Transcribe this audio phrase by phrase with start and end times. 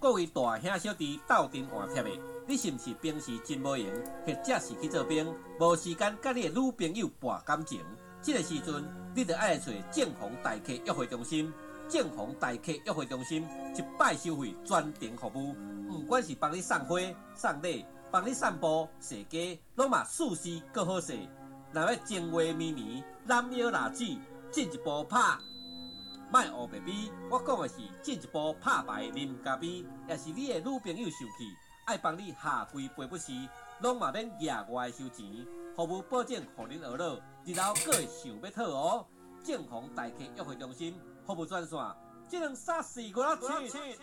[0.00, 2.08] 各位大兄小弟斗阵换贴的，
[2.46, 3.86] 你是毋是平时真无闲，
[4.26, 5.30] 或者是去做兵，
[5.60, 7.84] 无时间甲你的女朋友博感情？
[8.22, 8.82] 这个时阵，
[9.14, 11.52] 你着爱找正红大客约会中心。
[11.86, 15.54] 正红大客约会中心一摆收费，专程服务，
[15.86, 16.98] 不管是帮你送花、
[17.34, 21.18] 送礼、帮你散步、逛街，拢嘛舒适搁好势。
[21.72, 24.02] 若要情话绵绵、揽腰拉子，
[24.50, 25.18] 进一步拍。
[26.32, 31.52] 卖乌白米，我讲的是进一步拍牌啉咖啡，也是你的女朋友生气，
[31.86, 33.32] 爱帮你下跪赔不是，
[33.80, 35.44] 拢嘛免额外收钱，
[35.74, 39.06] 服务保证互恁娱乐，日后搁会想要讨哦。
[39.42, 41.78] 正红大客约会中心服务专线：
[42.30, 43.36] 一两三四五六
[43.68, 43.98] 七。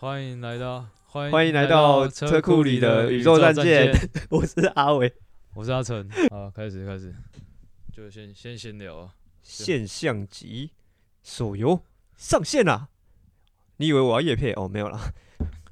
[0.00, 3.92] 欢迎来到欢迎欢迎来到车库里的宇宙战舰，
[4.30, 5.12] 我是阿伟。
[5.52, 6.08] 我是阿成。
[6.30, 7.14] 好，开始开始，
[7.92, 9.12] 就先先闲聊啊。
[9.42, 10.70] 现象级
[11.22, 11.82] 手游
[12.16, 12.88] 上线啦！
[13.76, 14.66] 你以为我要夜配哦？
[14.66, 15.12] 没有啦，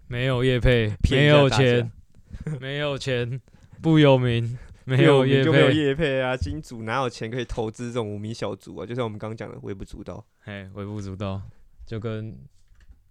[0.09, 1.91] 没有叶配，没有钱，
[2.61, 3.41] 没有钱，
[3.81, 6.37] 不有名，没有叶就没有配，夜配啊！
[6.37, 8.85] 金主哪有钱可以投资这种无名小卒啊？
[8.85, 10.23] 就像我们刚刚讲的微不足道。
[10.41, 11.41] 嘿，微不足道，
[11.87, 12.39] 就跟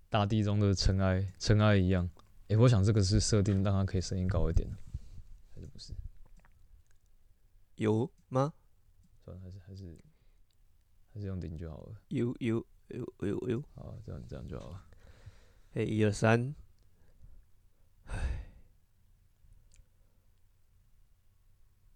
[0.10, 2.10] 大地中的尘埃尘埃一样。
[2.48, 4.70] 哎，我想这个是设定让它可以声音高一点，
[5.54, 5.94] 还是不是？
[7.76, 8.54] 有吗？
[9.24, 9.98] 算了，还是还是
[11.14, 11.96] 还是用顶就好了。
[12.08, 13.64] 有有有有有。
[13.76, 14.84] 好，这样这样就好了。
[15.74, 16.56] 嘿，一二三，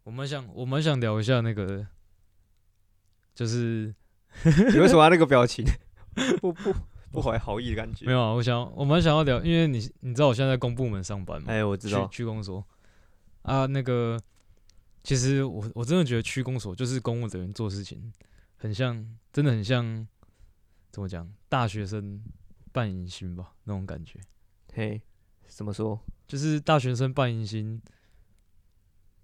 [0.04, 1.88] 我们想我们想聊一下那个，
[3.34, 3.96] 就是
[4.74, 5.66] 你为什么要那个表情？
[6.42, 6.74] 不不
[7.12, 8.06] 不怀好意的感觉。
[8.06, 12.18] 没有啊，我想我蛮想要聊，因为你你知道我现在在公部门上班嘛，哎，我知道区。
[12.18, 12.66] 区公所
[13.42, 14.20] 啊，那个
[15.04, 18.12] 其实我我真的觉得区公所就是公务人员做事情，
[18.58, 20.08] 很像，真的很像，
[20.92, 22.24] 怎么讲，大学生
[22.72, 24.20] 办迎新吧那种感觉，
[24.74, 25.02] 嘿，
[25.48, 26.00] 怎么说？
[26.28, 27.82] 就是大学生办迎新，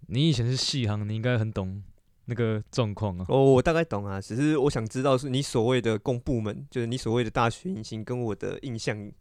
[0.07, 1.81] 你以前是系行，你应该很懂
[2.27, 3.25] 那个状况啊。
[3.27, 9.11] 哦，我大概懂啊，只是我想知道是你所谓的公部门，就是你所谓的大学迎新，跟我的印象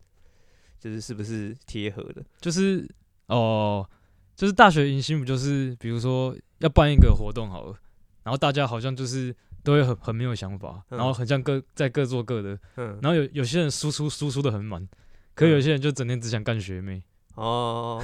[0.78, 2.22] 就是是不是贴合的？
[2.40, 2.86] 就是
[3.28, 3.88] 哦，
[4.36, 7.74] 就是大学迎新不就是比如说要办一个活动好了，
[8.22, 9.34] 然后大家好像就是
[9.64, 14.86] 都会很很没有想法，嗯然后很像各在各做各的，嗯，然后有有些人输出输出的很满，
[15.34, 17.02] 可嗯有些人就整天只想干学妹。
[17.36, 18.02] 哦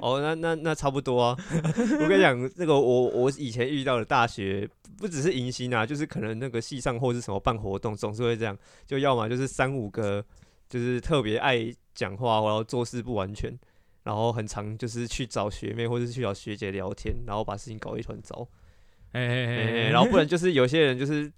[0.00, 1.36] 哦，那那那差不多啊。
[2.00, 4.68] 我跟你讲，这个我我以前遇到的大学，
[4.98, 8.56] 不只是迎新啊，就是可能那个系上或是什么办活动，总是会这样，
[8.86, 10.24] 就要么就是三五个，
[10.68, 13.52] 就是特别爱讲话，然后做事不完全，
[14.04, 18.48] 然后很常就是去找学妹或者是去找学姐聊天，然后把事情搞一团糟。
[19.12, 21.30] 嘿嘿嘿哎嘿，然后不然就是有些人就是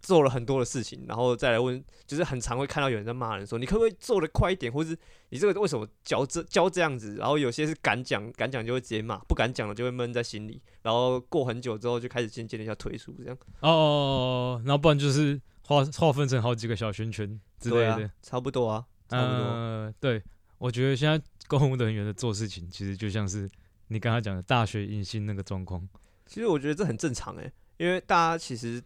[0.00, 4.96] 做了很多的事情，然后再来问，就是很常会看到有人在骂人说，你可不可以做的快一点，或是
[5.28, 7.16] 你这个为什么教这教这样子？
[7.16, 17.92] 然后有些是敢讲，敢讲就会直接骂，不敢讲了就会闷在心里，然后过很久之后就开始渐渐的要退出，这样哦哦哦哦，然后不然就是划划分成好几个小圈圈之类对的。
[18.04, 19.44] 啊，差不多啊，差不多。
[19.44, 20.22] 呃，对，
[20.58, 23.48] 我觉得现在公务人员的做事情，其实就像是
[23.88, 25.86] 你刚才讲的大学迎新那个状况。
[26.26, 28.80] 其实我觉得这很正常诶、因为大家其实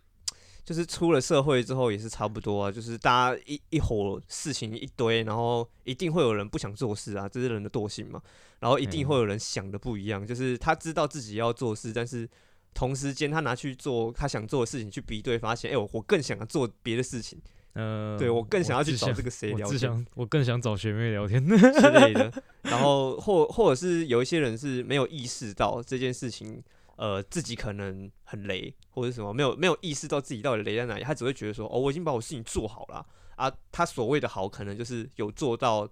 [0.65, 8.21] 就是出了社会之后也是差不多啊，就是大家一一伙事情一堆，然后一定会有人不想做事啊，这是人的惰性嘛。
[8.61, 12.27] 然后一定嗯会有人想的不一样，就是他知道自己要做事，但是
[12.73, 17.39] 同时间他拿去做他想做的事情去比对，发现哎、我我更想要做别的事情，
[17.75, 21.47] 呃，对我更想要去找这个谁聊天我更想找学妹聊天。
[21.47, 21.57] 之
[21.91, 22.33] 类的。
[22.63, 26.63] 然后或或者是有一些人是没有意识到这件事情，
[26.97, 33.07] 呃，自己可能很雷或者什么，没有没有意识到自己到底雷在哪里，他只会觉得说，哦，我已经把我事情做好了
[33.37, 33.53] 啊。
[33.73, 35.89] 他所谓的好，可能就是有做到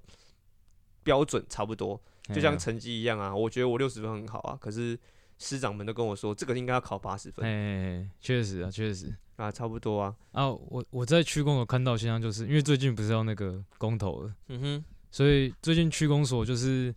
[1.03, 2.00] 标准差不多，
[2.32, 3.35] 就像成绩一样啊。
[3.35, 4.99] 我觉得我六十分很好啊，可是
[5.38, 10.15] 师长们都跟我说，这个应该要考八十分哎，确实啊，确实啊，差不多啊。
[10.31, 16.94] 啊，我我在区公所看到现象，就是因为最近不是要那个公投了，嗯哼，所以最近区公所就是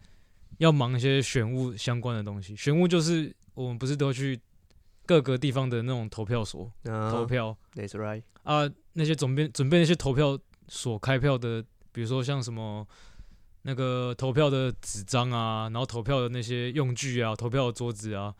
[0.59, 2.55] 要忙一些选务相关的东西。
[2.55, 4.39] 选务就是我们不是都去
[5.07, 8.21] 各个地方的那种投票所啊投票，That's right。
[8.43, 10.37] 啊，那些准备准备那些投票
[10.67, 12.87] 所开票的，比如说像什么
[13.63, 18.35] 那个投票的纸张啊，然后投票的那些用具啊，投票的桌子啊，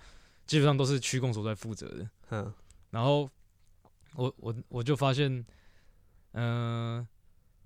[0.46, 2.10] 基本上都是区公所在负责的。
[2.30, 2.54] 嗯
[2.92, 3.30] 然后
[4.14, 5.46] 我我我就发现，
[6.32, 7.06] 嗯、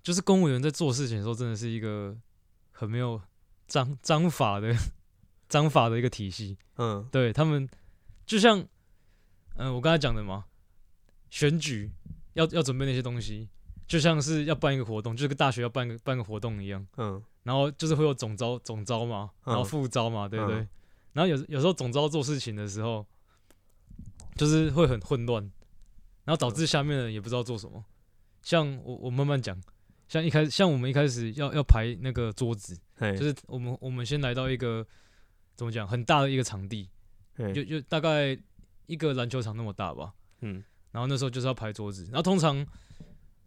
[0.01, 2.18] 就是公务员在做事情的时候，真的是一个
[2.72, 3.22] 很没有
[3.68, 4.75] 章章法的
[5.50, 6.57] 章法的一个体系。
[6.78, 7.68] 嗯对他们，
[8.25, 8.66] 就像
[9.56, 10.46] 嗯、我刚才讲的嘛，
[11.30, 11.92] 选举
[12.34, 13.50] 要要准备那些东西，
[13.86, 16.88] 就像是要办一个活动，就是跟大学要办个办个活动一样。
[16.96, 20.57] 嗯然后就是会有总招总招嘛，然后嗯副招嘛，对不对？
[20.57, 20.69] 嗯
[21.13, 23.04] 然后有有时候总招做事情的时候，
[24.36, 25.42] 就是会很混乱，
[26.24, 27.84] 然后导致下面的人也不知道做什么。
[28.44, 29.60] 像我我慢慢讲，
[30.07, 34.86] 像一开始像我们一开始要要排那个桌子，就是我们我们先来到一个
[35.59, 36.89] 怎么讲很大的一个场地，
[37.53, 38.38] 就就大概
[38.85, 40.13] 一个篮球场那么大吧。
[40.39, 40.63] 嗯。
[40.94, 42.65] 然后那时候就是要排桌子，然后通常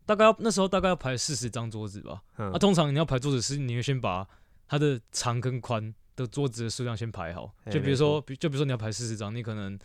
[0.04, 2.22] 大概要那时候大概要排四十张桌子吧。
[2.36, 2.52] 嗯。
[2.52, 4.28] 啊，通常你要排桌子是你会先把
[4.68, 9.78] 它的长跟宽的桌子的数量先排好，就比如说，比就比如说你要排四十张，你可能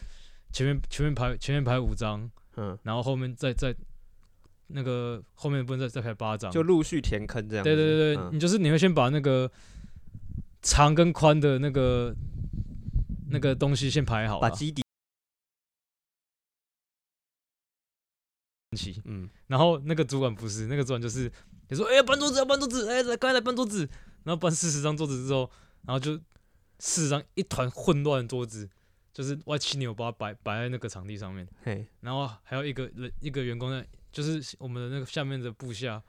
[0.52, 3.74] 前面前面排前面排五张，嗯，然后后面再再
[4.68, 7.70] 那个后面的部分再再排八张，就陆续填坑这样子。
[7.70, 8.30] 对对对对，嗯。
[8.34, 9.50] 你就是你会先把那个
[10.68, 12.14] 长跟宽的那个
[13.30, 14.84] 那个东西先排好啊，把基底，
[18.76, 21.32] 起，嗯然后那个主管不是，那个主管就是
[21.70, 23.90] 你说，哎、呀，搬桌子，要搬桌子，哎、来，赶快来搬桌子。
[24.26, 25.50] 然后搬四十张桌子之后，
[25.86, 26.20] 然后就
[26.80, 28.70] 四十张一团混乱的桌子，
[29.14, 31.48] 就是歪七扭八摆摆在那个场地上面。
[31.64, 36.04] 嘿，然后还有一个人一个员工在，就是我们的那个下面的部下，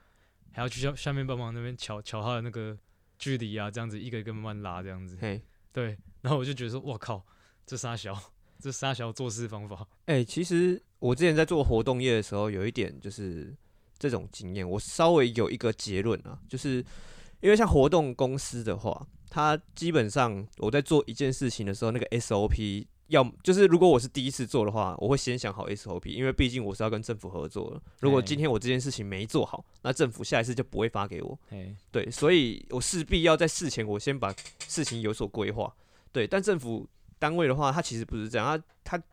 [0.51, 2.77] 还要去下下面帮忙那边瞧瞧他的那个
[3.19, 5.15] 距离啊，这样子一个一个慢慢拉这样子。
[5.21, 5.39] 嘿，
[5.71, 7.23] 对，然后我就觉得说，我靠，
[7.65, 8.17] 这傻小，
[8.57, 9.85] 这傻小做事方法。
[10.05, 13.53] 哎、其实我之前在做活动业的时候，有一点就是
[13.99, 16.83] 这种经验，我稍微有一个结论啊，就是
[17.41, 27.81] 因为像活动公司的话，它基本上我在做一件事情的时候，那个 SOP 要就是如果我是第一次做的话，我会先想好 SOP，因为毕竟我是要跟政府合作的。
[27.99, 31.37] 如果哎今天我这件事情没做好，那政府下一次就不会发给我。
[31.49, 34.33] 哎，对，所以我势必要在事前我先把
[34.67, 35.71] 事情有所规划。
[36.11, 39.03] 对，但政府单位的话，他其实不是这样，他他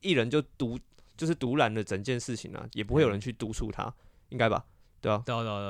[0.00, 0.78] 一人就独
[1.16, 3.92] 就是独揽了整件事情啊，也不会有人去督促他，
[4.30, 4.64] 应该吧？
[5.00, 5.22] 对啊，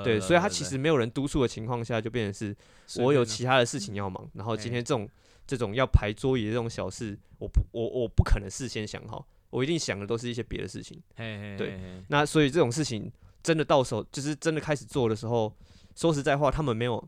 [0.05, 2.57] 对所以他其实没有人督促的情况下，就变成是
[3.03, 5.09] 我有其他的事情要忙，然后哎今天这种
[5.46, 11.00] 这种要排桌椅的这种小事，我不我我不可能事先想好，我一定想的都是一些别的事情。
[11.17, 13.11] 嘿嘿对那所以这种事情
[13.43, 15.55] 真的到手，就是真的开始做的时候，
[15.94, 17.06] 说实在话，他们没有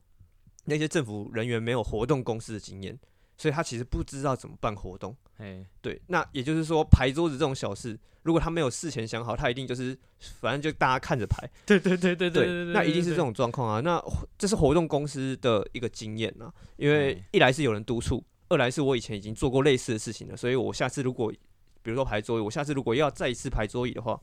[0.65, 2.99] 那些政府人员没有活动公司的经验，
[3.39, 5.17] 所以他其实不知道怎么办活动。
[5.39, 9.97] 嘿，对，那也就是说，排桌子这种小事，如果他没有事前想好，他一定就是
[10.41, 11.49] 反正就大家看着排。
[11.67, 13.81] 对对对对对对，那一定是这种状况啊。
[13.81, 14.03] 那
[14.39, 21.31] 这是活动公司的一个经验啊，因为哎一来是有人督促，二来是我以前已经做过类似的事情了，所以我下次如果
[21.83, 24.19] 比如说排桌椅，我下次如果要再一次排桌椅的话，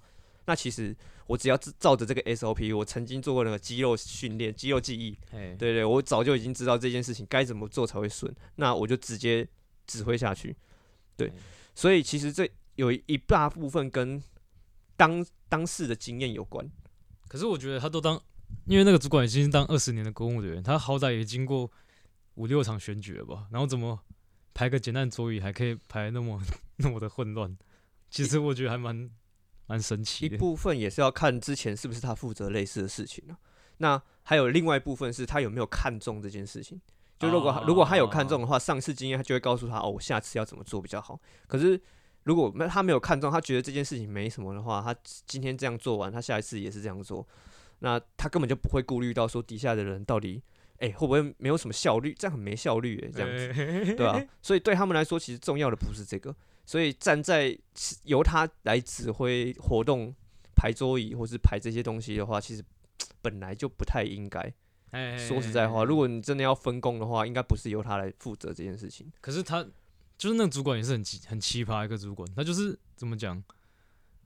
[0.45, 0.95] 那其实
[1.27, 9.47] 我只要照照着这个 SOP，我曾经做过那个肌肉训练、肌肉记忆，嘿，对对，我早就已经知道这件事情该怎么做才会顺，那我就直接
[9.85, 10.55] 指挥下去。
[11.15, 11.33] 对哎，
[11.75, 14.21] 所以其实这有一大部分跟
[14.95, 16.69] 当当事的经验有关。
[17.27, 18.21] 可是我觉得他都当，
[18.65, 21.71] 因为那个主管已经当二十年的公务员，他好歹也经过
[22.35, 23.47] 五六场选举了吧？
[23.51, 23.99] 然后怎么
[24.53, 26.41] 排个简单桌椅还可以排那么
[26.77, 27.57] 那么的混乱？
[28.09, 29.09] 其实我觉得还蛮
[29.65, 30.35] 蛮神奇的。
[30.35, 33.37] 一部分也是要看之前是不是他负责类似的事情啊。
[33.77, 36.79] 那还有另外一部分是他有没有看中这件事情。
[37.23, 41.19] 就如果、哦如果他有看中的话，上次经验他就会告诉他哦，我下次要怎么做比较好。
[41.47, 41.79] 可是
[42.23, 47.25] 如果没他没有看中，他觉得这件事情没什么的话，他今天这样做完，他下一次也是这样做，
[47.79, 50.41] 那他根本就不会顾虑到说底下的人到底
[50.79, 53.53] 哎、会不会没有什么效率，这样很没效率哎、这样子。
[53.85, 57.57] 子对啊，所以对他们来说，其实重要的不是这个，所以站在
[58.03, 60.13] 由他来指挥活动、
[60.53, 62.61] 排桌椅或是排这些东西的话，其实
[63.21, 64.53] 本来就不太应该。
[65.17, 69.11] 说实在话，如果你真的要分工的话，应该不是由他来负责这件事情。
[69.19, 69.65] 可是他
[70.17, 73.43] 就是那个主管也是很奇很奇葩一个主管，他就是怎么讲，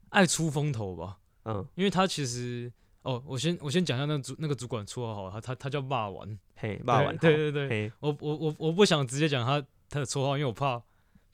[0.10, 1.18] 爱出风头吧。
[1.46, 2.72] 嗯，因为他其实
[3.04, 10.84] 哦，我先我先讲一下那个主那个主管绰号好了，他他他叫霸王，嘿，霸王对对对我我我我不想直接讲他他的绰号，因为我怕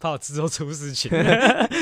[0.04, 1.10] 怕之后出事情。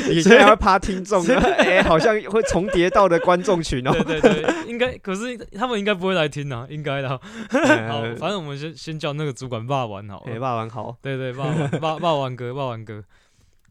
[0.07, 1.25] 你现在会怕听众，
[1.57, 3.91] 哎、好像会重叠到的观众群哦。
[4.03, 7.09] 对对对，应该可是他们应该不会来听啊，应该的。
[7.09, 7.19] 好，
[7.51, 10.39] 哎反正我们先先叫那个主管霸王好嘿，了。
[10.39, 13.03] 骂完好，对对，霸王霸霸王哥，霸王哥。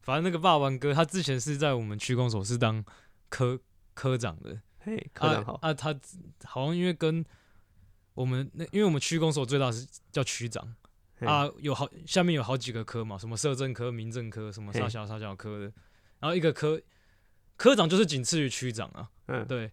[0.03, 2.85] 反正那个霸王哥，他之前是在我们区公所是当
[3.29, 3.57] 科
[3.95, 4.59] 科长的。
[4.81, 5.95] 嘿，科长好，啊啊，他
[6.45, 7.25] 好像因为跟
[8.15, 10.80] 我们那，因为我们区公所最大是叫区长嘿，
[11.27, 14.81] 啊，有好下面有好几个科嘛，什么社政科、民政科，什么嘿。
[14.81, 15.73] 啥小啥小科的，
[16.19, 16.81] 然后一个科
[17.57, 19.71] 科长就是仅次于区长啊，嗯，对，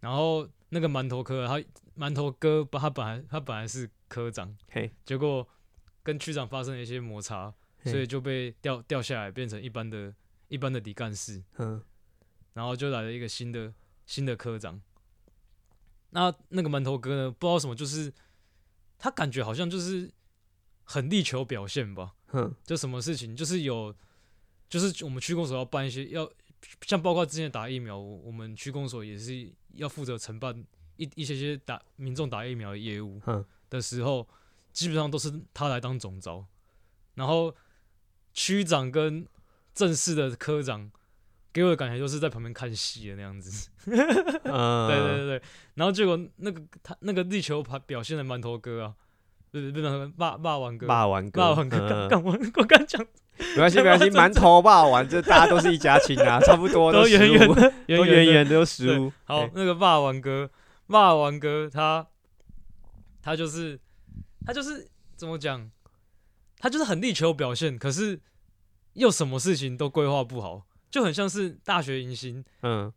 [0.00, 1.62] 然后那个馒头科，他
[1.96, 5.46] 馒头哥他本来他本来是科长，嘿，结果
[6.02, 7.54] 跟区长发生了一些摩擦，
[7.84, 10.14] 所以就被调调下来，变成一般的
[10.48, 11.82] 一般的底干事，嗯。
[12.52, 13.72] 然后就来了一个新的
[14.06, 14.82] 新的科长。
[16.10, 18.12] 那那个馒头哥呢，不知道什么，就是
[18.98, 20.10] 他感觉好像就是
[20.90, 23.94] 很力求表现吧，哼，就什么事情就是有，
[24.68, 26.28] 就是我们区公所要办一些要，
[26.82, 30.64] 像包括之前打疫苗，我我们区公所也是要负责承办
[30.96, 34.26] 一一些些打民众打疫苗的业务哼，的时候，
[34.72, 36.44] 基本上都是他来当总招，
[37.14, 37.54] 然后
[38.34, 39.24] 区长跟
[39.72, 40.90] 正式的科长
[41.52, 43.70] 给我的感觉就是在旁边看戏的那样子。
[43.86, 45.42] 嗯，对对对对，
[45.74, 48.96] 然后结果那个他那个力求表表现的馒头哥啊，
[49.50, 52.08] 不是不是馒头哥，霸霸王哥，霸王哥，霸王哥，嗯。
[52.08, 53.04] 刚刚我我刚讲？
[53.38, 58.32] 没关系 没关系，馒头霸王这大家都是一家亲啊， 差不多都食物圆圆的，都圆的。
[58.32, 59.12] 圆的都食物。
[59.24, 60.50] 好，那个霸王哥，
[60.86, 62.06] 霸王哥他
[63.22, 63.80] 他就是
[64.44, 65.70] 他就是怎么讲，
[66.58, 68.20] 他就是很力求表现，可是
[68.92, 72.92] 又什么事情都规划不好，就很像是大学迎新，嗯，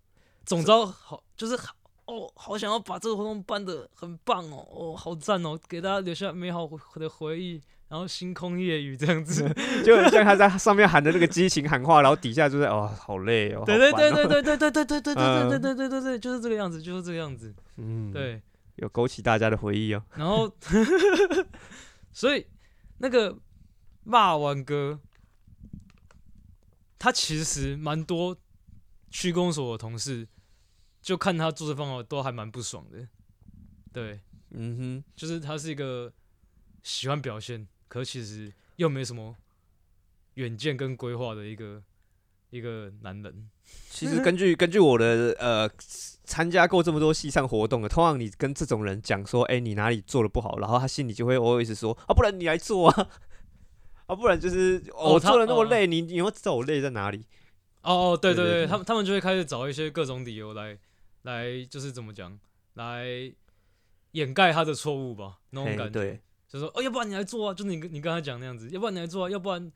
[0.45, 1.73] 总招好就是好
[2.05, 9.41] 哦，好想要把这个活动办得很棒哦，哦，好赞哦，给大家留下美好的回忆，然后星空夜雨这样子。
[9.85, 13.63] 就很像他在上面喊的那个激情喊话，然后底下就是哦，好累哦。
[13.65, 17.53] 对对对对对对对对对对对对对对对对，就是这个样子，就是这个样子。
[17.77, 18.41] 嗯，，对，
[18.75, 20.03] 有勾起大家的回忆哦。
[20.15, 20.51] 然后
[22.11, 22.45] 所以
[22.97, 23.37] 那个
[24.03, 24.99] 骂完哥，
[26.99, 28.35] 他其实蛮多
[29.09, 30.27] 区公所的同事，
[31.03, 33.07] 就看他做事方法都还蛮不爽的。
[33.91, 36.11] 对，嗯哼就是他是一个
[36.81, 39.35] 喜欢表现，可其实又没什么
[40.35, 41.83] 远见跟规划的一个
[42.49, 43.49] 一个男人。
[43.89, 45.69] 其实根据根据我的呃
[46.23, 53.09] 参加过这么多戏上活动的，通常你跟这种人讲说，哎、你哪里做的不好，然后他心里就会 always 说，啊，不然你来做啊，
[54.07, 57.25] 啊，不然就是、哦、做的那么哦累，你你会知道我累在哪里。
[57.81, 60.79] 哦哦，对对对，对对对他们他们就会开始找一些各种理由来
[61.23, 62.39] 来，就是怎么讲，
[62.75, 63.05] 来
[64.11, 65.89] 掩盖他的错误吧，那种感觉。
[65.89, 69.71] 对，就说哦，要不然你来做啊，就你跟你刚才讲那样子，要不然你来做啊，要不然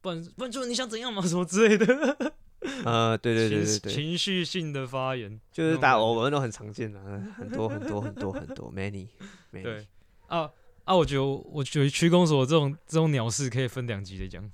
[0.00, 2.34] 不然不然就是你想怎样嘛，什么之类的。
[2.84, 9.06] 呃，对对对对情对，情绪性的发言，就是大家那种感觉我们都很常见的、呃很多很多很多很多 many
[9.52, 9.62] many。
[9.62, 9.86] 对
[10.26, 10.50] 啊
[10.84, 14.50] 啊，我觉得我觉得区公所这种这种鸟事可以分两集来讲。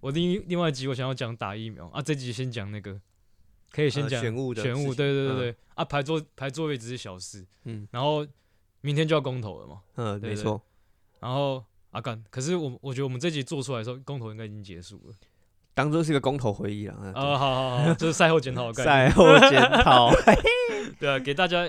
[0.00, 3.00] 我另另外一集我想要讲打疫苗啊，这集先讲那个，
[3.72, 8.26] 可以先呃讲选物的选务，事情对对对嗯对、啊，排座排座位只是小事，嗯然后
[8.82, 10.60] 明天就要公投了嘛，嗯，对对没错。
[11.20, 15.14] 然后啊干，可是我我觉得我们这集做出来的时候，公投应该已经结束了。
[15.74, 16.94] 当做是一个公投回忆了。
[17.00, 19.08] 嗯啊，好好好，就是赛后检讨的概念。
[19.08, 20.10] 赛后检讨。
[21.00, 21.66] 对啊，给大家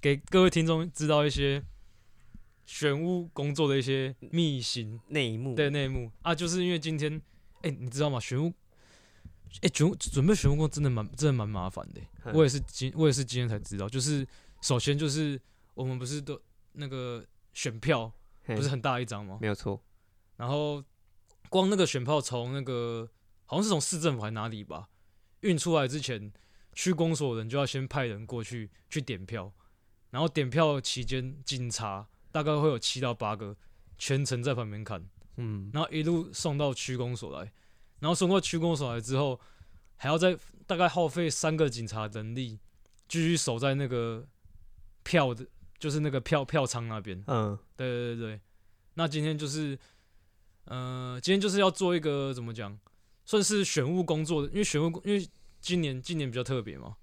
[0.00, 1.62] 给各位听众知道一些
[2.66, 4.98] 选物工作的一些秘辛。
[5.08, 5.54] 内幕。
[5.54, 7.22] 对内幕啊，就是因为今天，
[7.62, 8.18] 哎、你知道吗？
[8.18, 8.52] 选务，
[9.62, 12.00] 哎、选务准备选务工真的蛮真的蛮麻烦的
[12.32, 14.26] 我也是今我也是今天才知道，就是
[14.62, 15.40] 首先就是
[15.74, 16.40] 我们不是都
[16.72, 17.24] 那个
[17.54, 18.12] 选票
[18.46, 19.38] 不是很大一张吗？
[19.40, 19.82] 没有错。
[20.36, 20.82] 然后
[21.48, 23.08] 光那个选票从那个
[23.46, 24.88] 好像是从市政府还哪里吧
[25.40, 26.32] 运出来之前，
[26.72, 29.52] 区公所的人就要先派人过去去点票，
[30.10, 33.56] 然后点票期间警察大概会有七到八个
[33.96, 35.04] 全程在旁边看。
[35.36, 37.52] 嗯，然后一路送到区公所来，
[38.00, 39.40] 然后送到区公所来之后，
[39.96, 42.58] 还要再大概耗费三个警察人力，
[43.08, 44.26] 继续守在那个
[45.02, 45.46] 票的，
[45.78, 47.22] 就是那个票票仓那边。
[47.26, 48.40] 嗯对对对对，
[48.94, 49.78] 那今天就是，
[50.64, 52.78] 呃，今天就是要做一个怎么讲，
[53.24, 55.28] 算是选务工作的，因为选务因为
[55.60, 56.96] 今年今年比较特别嘛，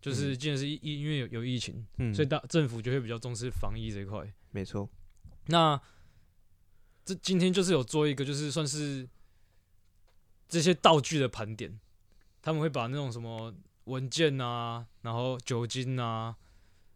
[0.00, 4.32] 就是今年是疫疫因为有有疫情，嗯，所以大政府就会比较重视防疫这一块。
[4.50, 4.88] 没错。
[5.46, 5.80] 那
[7.04, 9.08] 这今天就是有做一个，就是算是
[10.48, 11.78] 这些道具的盘点，
[12.40, 16.34] 他们会把那种什么文件啊，然后酒精啊，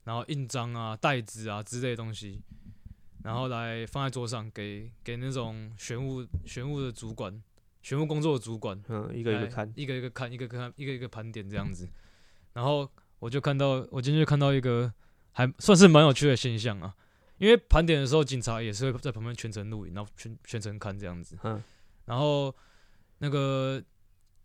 [0.05, 2.41] 然后印章啊、袋子啊之类的东西，
[3.23, 7.43] 然后来放在桌上给给那种选务选务的主管、
[7.83, 9.73] 选务工作的主管嗯，一个一个看。
[9.77, 11.89] 一个一个看，一个一个看，一个一个盘点这样子。
[12.55, 14.93] 然后我就看到，我今天就看到一个
[15.33, 16.95] 还算是蛮有趣的现象啊。
[17.39, 21.37] 因为盘点的时候，警察也是会在旁边全程录影，然后全全程看这样子。
[21.43, 21.63] 嗯
[22.05, 22.55] 然后
[23.23, 23.81] 那个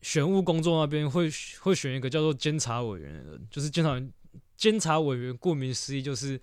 [0.04, 1.28] 选务工作那边会
[1.62, 4.14] 会选一个叫做监察委员的人，就是监察员
[4.56, 6.40] 监察委员，顾名思义就是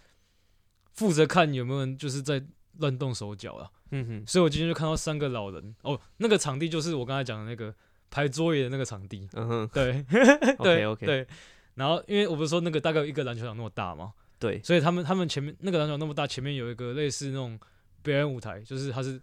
[0.95, 2.45] 负责看有没有人就是在
[2.79, 3.71] 乱动手脚啊。
[3.93, 7.73] 嗯哼，所以我今天就看到三个老人哦，那个场地就是我刚才讲的那个
[8.11, 10.05] 排桌椅的那个场地，嗯哼对
[10.59, 11.27] 对对。
[11.75, 14.13] 然后因为我不是说那个大概有一个篮球场那么大吗？
[14.41, 17.59] 对，所以他们他们前面那个篮球场那么大，前面有一个类似那种
[18.03, 19.21] 表演舞台，就是它是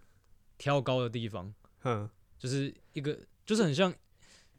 [0.56, 1.52] 挑高的地方，
[1.84, 2.08] 嗯，
[2.42, 3.94] 就是一个就是很像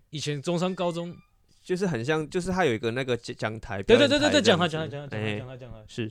[0.10, 1.14] 以前中山高中，
[1.62, 5.38] 就是很像，就是他有一个那个讲讲台，对对对对对，讲他讲他讲他讲他哎。
[5.40, 6.10] 讲他讲他是。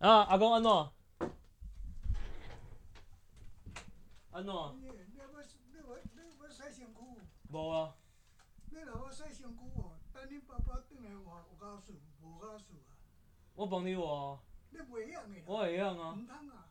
[0.00, 0.92] 啊，阿公安诺，
[4.32, 4.74] 安诺，
[7.48, 7.94] 无啊！
[13.54, 14.40] 我帮你话，
[14.70, 16.66] 你袂晓我会晓啊，毋通啊，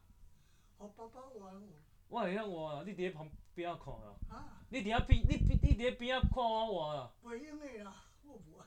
[0.77, 1.61] 互爸爸换哦，
[2.09, 7.91] 我会晓话啊，你伫咧旁边仔看啊，啊，你伫遐边，你你你伫遐边仔看我话啊，袂用的啦，
[8.23, 8.65] 我无爱。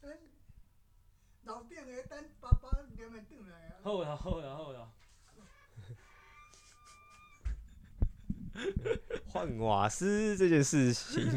[0.00, 0.10] 等
[1.44, 3.74] 楼顶的等爸爸念的转来啊。
[3.82, 4.88] 好啦好啦好啦，
[9.26, 11.28] 换瓦斯这件事情，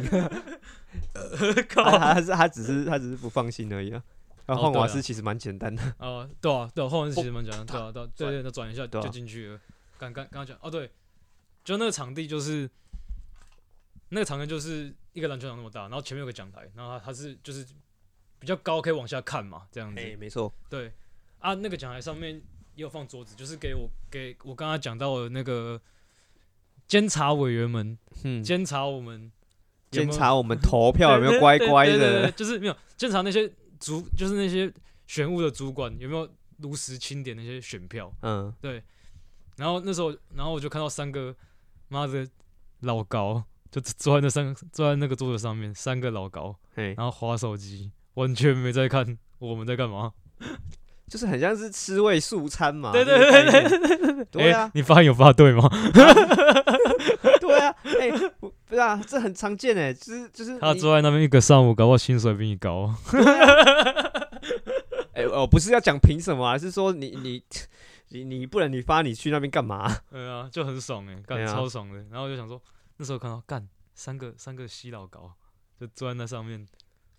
[1.70, 4.04] 靠，他他是他只是他只是不放心而已啊。
[4.46, 8.28] 然后换瓦斯其实蛮简单的，哦，对啊，对啊，后面是其实蛮简单，对啊，对啊，对。
[8.28, 9.60] 转对，那转一下就进去了。
[9.98, 10.92] 刚刚刚刚讲，哦对，
[11.64, 12.70] 就那个场地就是
[14.10, 17.66] 那个场地就是一个篮球场那么大，然后前面有个讲台，然后它它是就是
[18.40, 20.02] 比较高，可以往下看嘛，这样子。
[20.02, 20.92] 哎，没错，对
[21.40, 22.36] 啊，那个讲台上面
[22.76, 25.80] 也有放桌子，就是给我给我刚刚讲到的那个
[26.88, 29.32] 监察委员们嗯，监察我们
[29.92, 34.72] 有没有监察我们投票有没有乖乖对对对对对的，就是没有监察那些主，就是那些
[35.08, 38.12] 选务的主管有没有如实清点那些选票。
[38.22, 38.84] 嗯，对，
[39.58, 41.36] 然后那时候，然后我就看到三个
[41.94, 42.28] 妈的
[42.80, 50.12] 老高，就坐在那三个坐在那个桌子上面，三个老高，嘿，然后划手机，完全没在看我们在干嘛。
[51.08, 53.78] 就是很像是吃味素餐嘛，对对对对对
[54.32, 55.70] 对诶啊，你发现有发对吗？
[57.40, 58.10] 对啊，哎，
[58.40, 62.92] 不不是啊，这很常见哎，就是就是他你坐在那边一个上午，搞不好薪水比你高。
[65.14, 67.44] 哎、哦，不是要讲凭什么啊，是说你你
[68.14, 69.92] 你你不然你发你去那边干嘛？
[70.12, 71.98] 对啊，就很爽哎、干、啊超爽的。
[72.04, 72.62] 然后我就想说，
[72.98, 75.34] 那时候看到干三个三个西老高，
[75.80, 76.66] 就坐在那上面，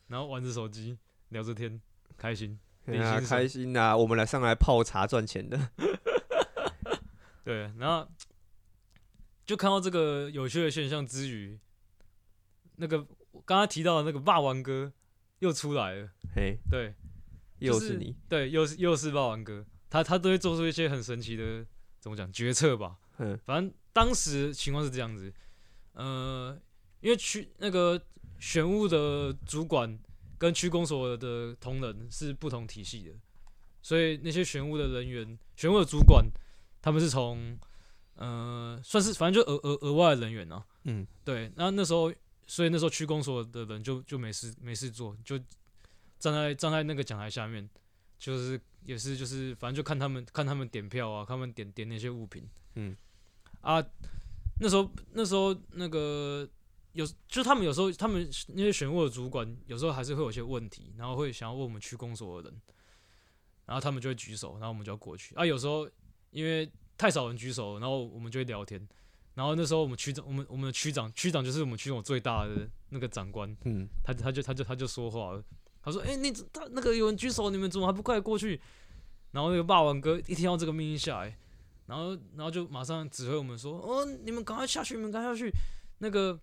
[0.08, 0.96] 然后玩着手机
[1.30, 1.80] 聊着天，
[2.16, 2.58] 开心。
[2.84, 3.96] 对啊，领薪水开心啊！
[3.96, 5.70] 我们来上来泡茶赚钱的。
[7.42, 8.06] 对，然后
[9.46, 11.58] 就看到这个有趣的现象之余，
[12.76, 12.98] 那个
[13.32, 14.92] 我刚刚提到的那个霸王哥
[15.38, 16.10] 又出来了。
[16.34, 16.94] 嘿，对，
[17.58, 21.64] 又是你，对，又是又是霸王哥，他他都会做出一些很神奇的
[22.00, 22.96] 怎么讲决策吧。
[23.18, 25.32] 嗯反正当时情况是这样子，
[25.92, 26.58] 呃，
[27.00, 28.00] 因为区那个
[28.40, 29.96] 选务的主管
[30.36, 33.12] 跟区公所的同仁是不同体系的，
[33.82, 36.26] 所以那些选务的人员、选务的主管，
[36.82, 37.56] 他们是从
[38.16, 42.12] 呃算是反正就额额额外的人员啊，嗯，对，那那时候，
[42.48, 45.38] 所以那时候区公所的人就就没事没事做，就
[46.18, 47.70] 站在站在那个讲台下面，
[48.18, 52.96] 就是也是就是反正就看他们看他们点票啊，他们点点那些物品，嗯。
[53.60, 53.82] 啊，
[54.60, 56.46] 那时候那时候那个
[56.92, 62.60] 有就他们有时候他们那些选务的主管有时候还是会有些问题，然后会想要问我们区公所的人，
[63.64, 65.88] 然后他们就会举手，然后我们就要过去啊，有时候
[66.30, 68.86] 因为太少人举手，然后我们就会聊天。
[69.34, 75.42] 然后那时候我们区长，我们我们的区长，区长就是我们区总最大的那个长官，嗯，他他就他就他就说话了，
[75.84, 78.58] 他说：“哎、你他那个有人举手，你们怎么还不快过去？”
[79.32, 81.36] 然后那个霸王哥一听到这个命令下来，
[81.86, 85.50] 然后然后就马上指挥我们说：“哦，你们赶快下去，你们赶快下去，
[85.98, 86.40] 那个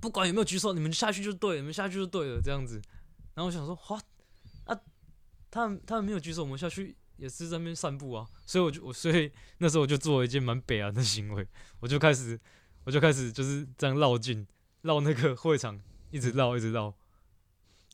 [0.00, 2.82] 不管有没有举手，你们下去就对，你们下去就对了，这样子。”
[3.34, 4.02] 然后我想说：“哇
[4.64, 4.78] 啊，
[5.50, 11.46] 他们他们没有举手，我们下去也是在那边散步啊。”所以我就我所以那时候我就做了一件蛮北然的行为，
[11.78, 12.38] 我就开始
[12.84, 14.46] 我就开始就是这样绕进
[14.82, 16.92] 绕那个会场，一直绕一直绕。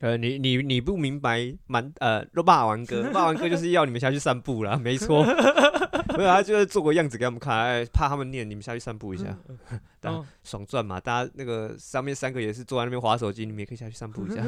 [0.00, 5.24] 呃，你你你不明白，蛮呃，霸王哥，霸王哥就是要你们下去散步啦，没错，
[6.18, 9.34] 没有，他就是做个样子给他们看，哎，怕他们念，你们下去散步一下，
[10.02, 11.00] 然后爽赚嘛。
[11.00, 14.44] 大家那个上面三个也是坐在那边划手机，你们也可以下去散步一下，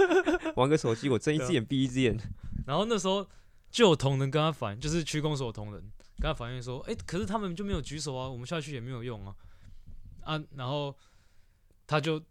[0.56, 2.14] 玩个手机，我睁一只眼闭一只眼。
[2.66, 3.26] 然后那时候
[3.70, 5.82] 就有同仁跟他反映，就是区公所的同仁
[6.18, 9.34] 跟他反映说，哎、可是他们就没有举手啊，我们下去也没有用啊，
[10.22, 10.94] 啊，然后
[11.86, 12.22] 他就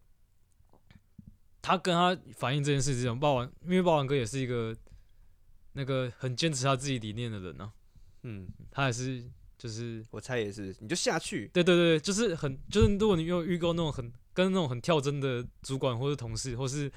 [1.62, 4.76] 他跟他反映这件事之后，霸王因为霸王哥也是一个
[5.74, 7.72] 那个很坚持他自己理念的人啊，
[8.24, 9.24] 嗯，他也是
[9.58, 16.92] 就是我猜也是，你就下去，对对对，就是很就是如果你有遇过那种很跟那种很跳针的主管或者同事，或是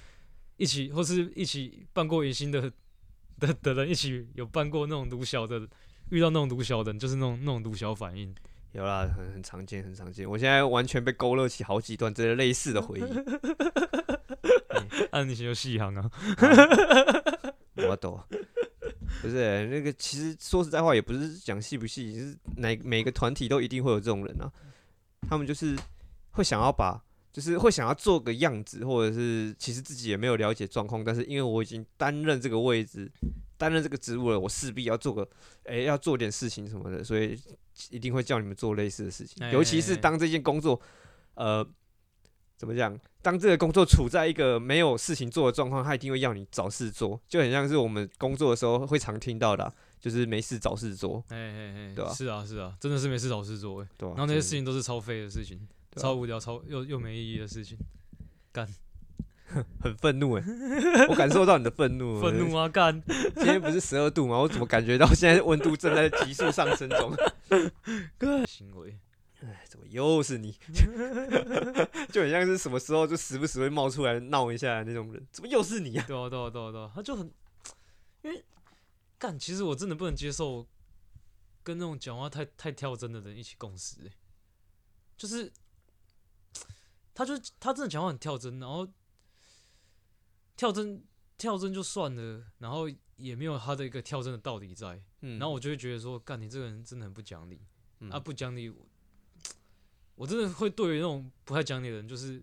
[0.56, 2.72] 一起或是一起办过迎新的
[3.38, 5.68] 的的人，一起有办过那种毒小的，
[6.10, 8.34] 遇到那种毒小的人，就是那种那种毒小反应。
[8.74, 10.28] 有啦，很很常见，很常见。
[10.28, 13.04] 我现在完全被勾勒起好几段这类似的回忆。
[15.12, 16.10] 那 你就细行啊，
[17.88, 18.20] 我懂。
[19.22, 24.50] 不是欸、那个，其实说实在话，也不是讲细不细，就是哪每个团体都一定会有这种人啊。
[25.28, 25.78] 他们就是
[26.32, 27.00] 会想要把，
[27.32, 33.08] 就是会想要做个样子，或者是其实自己也没有了解状况，但是因为我已经担任这个位置，
[33.56, 35.28] 担任这个职务了，我势必要做个，
[35.64, 37.38] 诶、要做点事情什么的，所以
[37.90, 39.42] 一定会叫你们做类似的事情。
[39.44, 40.80] 哎尤其是当这件工作，
[41.34, 41.66] 呃，
[42.56, 42.98] 怎么讲？
[43.22, 53.88] 当这个工作处在一个没有事情做的状况，他一定会要你找事做，就很像是我们工作的时候会常听到的啊、就是没事找事做，哎哎哎，对啊是啊是啊，真的是没事找事做哎。
[53.96, 55.58] 对吧、然后那些事情情都是超废的事情，
[55.94, 57.78] 啊超无聊、超又又没意义的事情。
[59.80, 60.44] 很愤怒哎，
[61.08, 62.68] 我感受到你的愤怒， 愤怒啊！
[62.68, 63.02] 干，
[63.36, 64.38] 今天不是十二度吗？
[64.38, 67.14] 我怎么感觉到现在温度正在急速上升中？
[68.46, 68.98] 行为
[69.40, 70.56] 哎，怎么又是你？
[72.10, 76.04] 就很像是什么时候就时不时会冒出来闹一下的那种人，怎么又是你啊？
[76.06, 77.30] 对啊对啊对啊对啊，他就很，
[78.22, 78.44] 因为
[79.18, 80.66] 干，其实我真的不能接受
[81.62, 84.12] 跟那种讲话太太跳针的人一起共事、欸，
[85.16, 85.52] 就是
[87.14, 88.88] 他就他真的讲话很跳针，然后
[90.56, 91.02] 跳针
[91.36, 95.00] 跳针就算了然后也没有他的一个跳针的道理在。
[95.20, 97.60] 然后我就会觉得说干你这个人真的很不讲理。
[98.10, 98.86] 啊不讲理我
[100.14, 102.42] 我真的会对于那种不太讲理的人就是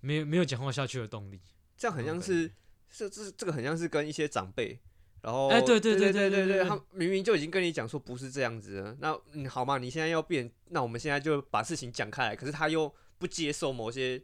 [0.00, 1.40] 没有没有讲话下去的动力。
[1.76, 2.50] 这样很像是
[2.90, 4.78] 这这这个很像是跟一些长辈
[5.20, 14.20] 然后对对对对对对他明明就已经跟你讲说不是这样子的那嗯好嘛你现在要变那我们现在就把事情讲开来可是他又不接受某些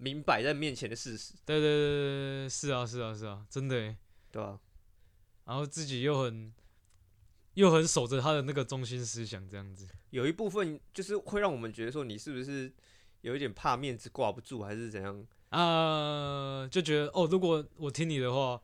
[0.00, 3.94] 明摆在面前的事实，对对对对对，是啊是啊是啊，真的。
[4.32, 4.60] 对吧、
[5.44, 6.54] 然后自己又很
[7.54, 9.88] 又很守着他的那个中心思想，这样子。
[10.10, 12.72] 有一部分就是会让我们觉得说你是不是
[13.22, 15.26] 有一点怕面子挂不住，还是怎样？
[15.48, 18.62] 啊，就觉得哦，如果我听你的话，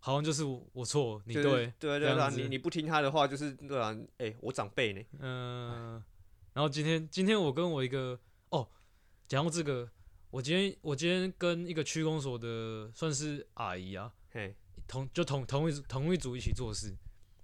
[0.00, 0.42] 好像就是
[0.72, 6.02] 我错，你对，对对对，你你不听他的话，就是对啊，哎、我长辈呢，嗯、
[6.54, 8.18] 然后今天今天我跟我一个
[8.48, 8.68] 哦，
[9.28, 9.88] 讲到这个，
[10.34, 14.52] 我今天我今天跟一个区公所的算是阿姨啊，嘿，
[14.88, 16.92] 同就同同一组同一组一起做事。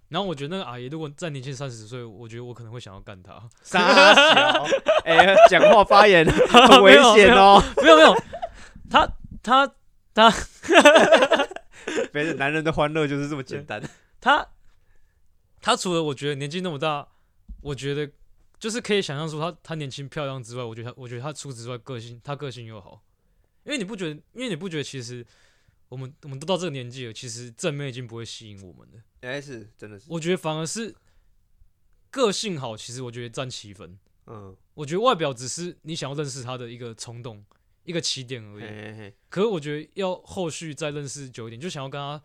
[0.09, 3.41] 然后我觉得那个阿姨如果再年轻三十岁，我觉得我可能会想要干她。
[3.63, 3.79] 傻
[4.13, 4.65] 小，
[5.05, 7.63] 哎、讲话发言 很危险哦。
[7.81, 8.13] 没有没有，
[8.89, 9.09] 她
[9.41, 9.65] 她
[12.11, 13.81] 别的 男人的欢乐就是这么简单。
[14.19, 14.45] 她
[15.61, 17.07] 她除了我觉得年纪那么大，
[17.61, 18.11] 我觉得
[18.61, 23.03] 就是可以想象出她她年轻漂亮之外，我觉得她我觉得她除此之外个性她个性又好，
[23.63, 25.25] 因为你不觉得因为你不觉得其实
[25.89, 29.01] 我们我们都到这个年纪了，其实正面已经不会吸引我们了。
[29.21, 30.95] 哎、是真的是，我觉得反而是
[32.11, 33.97] 个性好，其实我觉得占七分。
[34.27, 37.43] 嗯，我觉得外表只是你想要认识他的一个冲动，
[37.83, 38.69] 一个起点而嘿已。
[38.69, 42.23] 嘿嘿，可是我觉得要后续再认识久一点，就想要跟他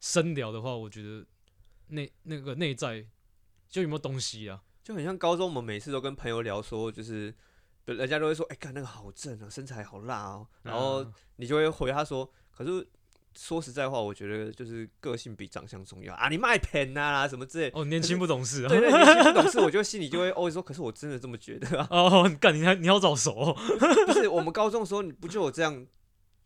[0.00, 1.24] 深聊的话，我觉得
[1.86, 3.06] 内那个内在
[3.68, 4.64] 就有没有东西啊？
[4.86, 7.34] 就很像高中，我们每次都跟朋友聊说，就是
[7.86, 12.86] 人家都会说，哎、看那个好正啊，身材好辣哦，然后嗯你就会回他说，可是
[13.34, 17.68] 说实在话，我觉得就是个性比长相重要啊，你卖骗啊啦什么之类。
[17.74, 18.68] 哦，年轻不懂事啊。
[18.68, 21.88] 对对，年轻不懂事，我就心里就会 哦说，可是我真的这么觉得啊。
[21.90, 23.56] 哦，干你还你好早熟、哦，
[24.06, 25.84] 不是我们高中的时候，你不就有这样，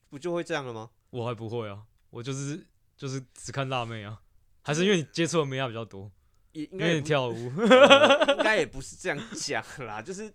[0.08, 0.88] 不就会这样了吗？
[1.10, 4.22] 我还不会啊，我就是就是只看辣妹啊，
[4.62, 6.10] 还是因为你接触的妹啊比较多，
[6.52, 7.52] 也应该也不你跳舞。
[7.58, 10.32] 呃应该也不是这样讲啦，就是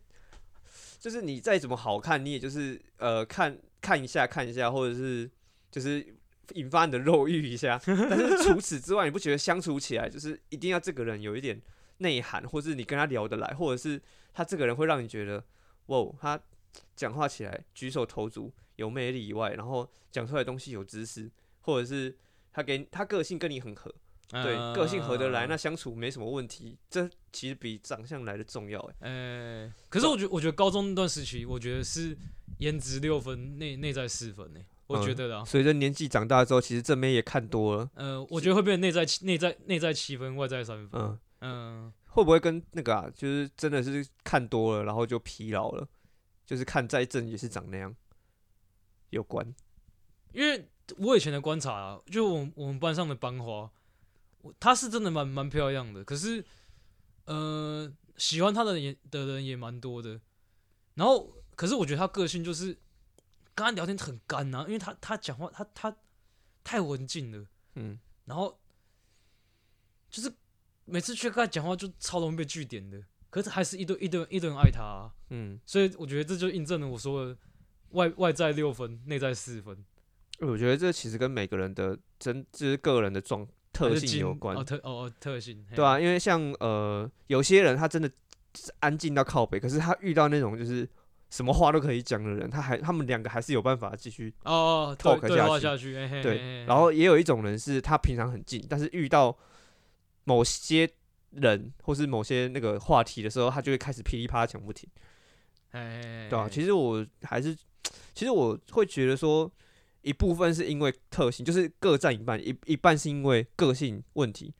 [0.99, 5.29] 就是你再怎么好看，你也就是呃看看一下看一下，或者是
[5.69, 6.05] 就是
[6.53, 7.79] 引发你的肉欲一下。
[7.85, 11.61] 但是除此之外，你不觉得相处起来就是一定要这个人有一点
[11.97, 14.01] 内涵，或是你跟他聊得来，或者是
[14.33, 15.43] 他这个人会让你觉得
[15.87, 16.39] 哇，他
[16.95, 21.29] 讲话起来举手投足有魅力以外，然后讲出来的东西有知识，
[21.61, 22.17] 或者是
[22.51, 23.93] 他给他个性跟你很合。
[24.43, 26.77] 对，个性合得来，那相处没什么问题。
[26.89, 28.95] 这其实比长相来的重要哎。
[29.01, 32.17] 呃，可是我觉得，我觉得高中那段时期，我觉得是
[32.59, 35.45] 颜值六分，内内在四分呢、我觉嗯得啦。
[35.45, 41.01] 随着年纪长大之后，其实正妹也看多了，呃，我觉得会变成内在七内在内在七分，外在三分。
[41.01, 45.87] 嗯，嗯，会不会跟那个啊，就是真的是看多了，然后就疲劳了，
[46.45, 47.95] 就是看再正也是长那样
[49.09, 49.53] 有关？
[50.33, 50.67] 因为
[50.97, 53.71] 我以前的观察啊，就我们我们班上的班花，我
[54.59, 56.43] 她是真的蛮蛮漂亮的，可是
[57.25, 60.19] 呃，喜欢她的人也的人也蛮多的。
[60.95, 62.77] 然后，可是我觉得她个性就是
[63.53, 65.95] 跟她聊天很干啊，因为她她讲话她她
[66.63, 67.45] 太文静了。
[67.75, 68.59] 嗯，然后
[70.09, 70.31] 就是
[70.85, 77.37] 每次去跟她讲话就超容易被据点的，可是还是一堆一堆一堆人爱她、啊，嗯，所以我觉得这就印证了我说的
[77.89, 79.83] 外外在六分，内在四分。
[80.39, 84.55] 我觉得这其实跟每个人的真就是个人的状特性有关。
[84.55, 88.09] 哦，，特哦哦特性，对啊，因为像呃有些人他真的
[88.79, 90.87] 安静到靠北，可是他遇到那种就是
[91.29, 95.19] 什么话都可以讲的人，他还他们两个还是有办法继续哦 talk
[95.59, 96.63] 下去对。
[96.65, 99.37] 然后也有一种人是他平常很静，但是遇到
[100.23, 100.89] 某些
[101.31, 104.89] 人或是某些那个话题的时候，他就会开始噼里啪啦讲不停，
[105.71, 107.53] 对啊，其实我还是，
[108.13, 109.51] 其实我会觉得说，
[110.05, 114.53] 一部分是因为特性，就是各占一半，一一半是因为个性问题，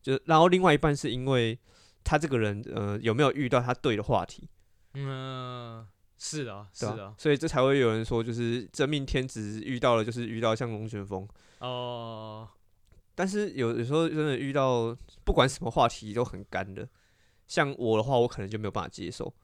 [0.00, 1.58] 就然后另外一半是因为
[2.04, 4.48] 他这个人呃有没有遇到他对的话题，
[4.94, 5.84] 嗯，
[6.16, 11.28] 是的啊，是的啊，，所以这才会有人说，就是真命天子遇到了，就是遇到像龙卷风。
[11.58, 12.48] 哦，
[13.16, 16.88] 但是有有时候真的遇到不管什么话题都很干的，
[17.48, 19.34] 像我的话，我可能就没有办法接受，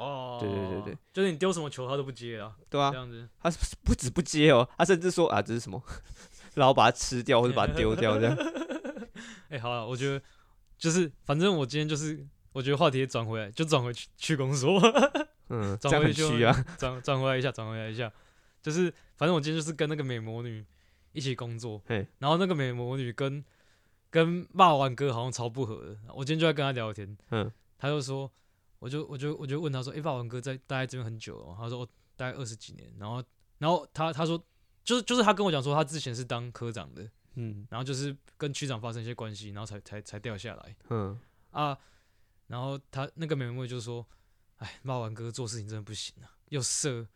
[0.00, 2.90] 哦，对对对对，就是你丢什么球他都不接啊，对啊。
[2.90, 3.50] 这，样子，他
[3.84, 5.82] 不止不接哦，他甚至说啊这是什么，
[6.54, 8.36] 然后把它吃掉或者把它丢掉这样。
[9.50, 10.22] 哎，好了，我觉得
[10.78, 14.80] 就是反正我今天就是，我觉得话题也转回来，就转回去去工作，
[15.50, 18.10] 嗯，这转回去啊。，转转回来一下，转回来一下，
[18.62, 20.64] 就是反正我今天就是跟那个美魔女
[21.12, 23.44] 一起工作嘿，然后那个美魔女跟
[24.08, 27.52] 跟骂完哥好像超不合的，我今天就在跟他聊天，嗯。
[27.82, 28.30] 他就说，
[28.80, 33.22] 我就我就我就问他说，诶，霸王哥在待在这边很久了哦，他说我待二十几年，然后
[33.58, 34.42] 然后他他说
[34.82, 37.66] 就是就是他跟我讲说他之前是当科长的，嗯。
[37.70, 41.16] 然后就是跟区长发生一些关系，然后才才才掉下来嗯
[41.50, 41.78] 啊，
[42.48, 44.06] 然后他那个美魔女就说，
[44.56, 47.06] 哎，霸王哥做事情真的不行啊，又色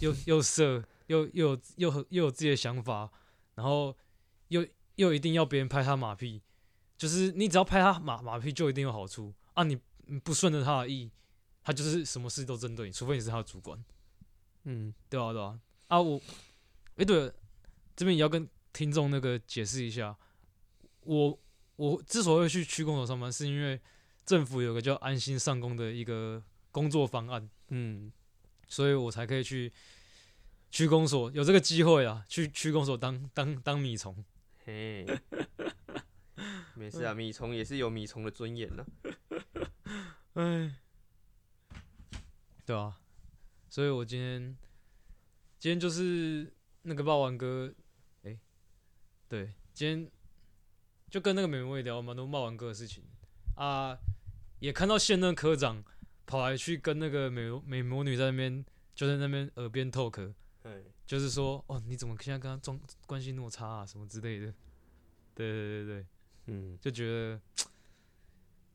[0.00, 3.10] 又又色又又有又很又有自己的想法，
[3.54, 3.96] 然后
[4.48, 6.42] 又又一定要别人拍他马屁，
[6.96, 9.32] 就是你只要拍他马马屁就一定有好处。
[9.54, 9.91] 啊，你你
[10.24, 11.10] 不顺着他的意，
[11.62, 13.82] 他就是什么事都针对你，除非你是他的主管，
[14.64, 16.20] 嗯对啊对啊啊我，
[16.96, 17.34] 诶，对了，
[17.94, 20.16] 这边也要跟听众那个解释一下，
[21.04, 21.38] 我
[21.76, 23.80] 我之所以去区公所上班，是因为
[24.24, 28.12] 政府有个叫安心上工的一个工作方案，嗯，
[28.68, 29.72] 所以我才可以去
[30.70, 34.24] 区公所有这个机会啊，去区公所当当当米虫。
[34.64, 35.04] 嘿，
[36.74, 38.84] 没事啊，米虫也是有米虫的尊严呐。
[40.34, 40.74] 哎，
[42.64, 42.98] 对啊，
[43.68, 44.56] 所以我今天
[45.58, 46.50] 今天就是
[46.82, 47.74] 那个霸王哥，
[48.22, 48.38] 哎、
[49.28, 50.10] 对，今天
[51.10, 53.04] 就跟那个美魔也聊蛮多霸王哥的事情。
[53.56, 53.98] 啊，
[54.60, 55.84] 也看到现任科长
[56.24, 58.64] 跑来去跟那个美美魔女在那边
[58.94, 64.46] 就在那边耳边 talk，哎，就是说哦你怎么现在跟他状关系那么差啊什么之类的，
[65.34, 66.06] 对对对对，
[66.46, 67.40] 嗯，就觉得，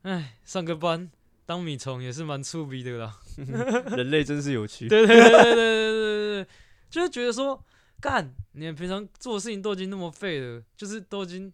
[0.03, 1.09] 哎，上个班
[1.47, 3.17] 当米虫也是蛮触鼻的啦。
[3.95, 4.87] 人类真是有趣。
[4.89, 6.47] 对 对对对对对对对，
[6.89, 7.63] 就是觉得说，
[8.01, 11.51] 干，你们平常做的事情都已经那么废了，就是都已经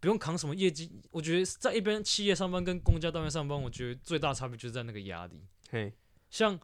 [0.00, 0.90] 不用扛什么业绩。
[1.10, 5.44] 我觉得在一边企业上班跟公家单位上班，我觉得最大差别就是在那个压力。
[5.70, 5.92] 嘿，
[6.30, 6.58] 像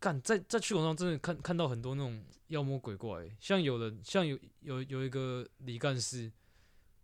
[0.00, 6.32] 干在在去广上真的看看到很多那种妖魔鬼怪，像有人像有有有一个李干事，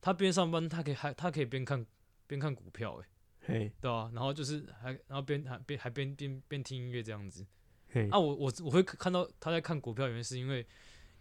[0.01, 1.85] 他边上班他可以还他可以边看
[2.27, 3.09] 边看股票，哎，
[3.51, 7.45] 嘿，对啊，然后就是还然后边还边还边边边听音乐这样子。
[7.89, 10.65] 嘿，啊，我我我会看到他在看股票，原因是因为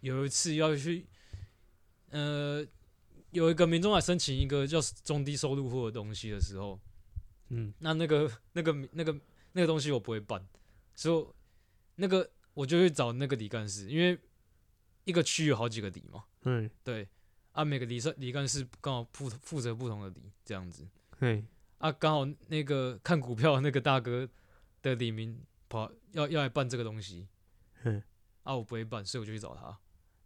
[0.00, 1.04] 有一次要去，
[2.10, 2.64] 呃，
[3.32, 6.78] 有一个民众来申请一个叫中低收入户的东西的时候，
[7.48, 9.20] 嗯，那那个那个那个
[9.52, 10.46] 那个东西我不会办，
[10.94, 11.26] 所以
[11.96, 14.16] 那个我就去找那个李干事，因为
[15.04, 17.08] 一个区有好几个李嘛，嗯，对，
[17.50, 20.86] 啊，每个李干李干事刚好负负责不同的李这样子，
[21.18, 21.44] 嘿，
[21.80, 24.28] 啊，刚好那个看股票那个大哥
[24.82, 27.26] 的李明跑要要来办这个东西，
[27.84, 28.02] 嗯，
[28.42, 29.78] 啊，我不会办，所以我就去找他，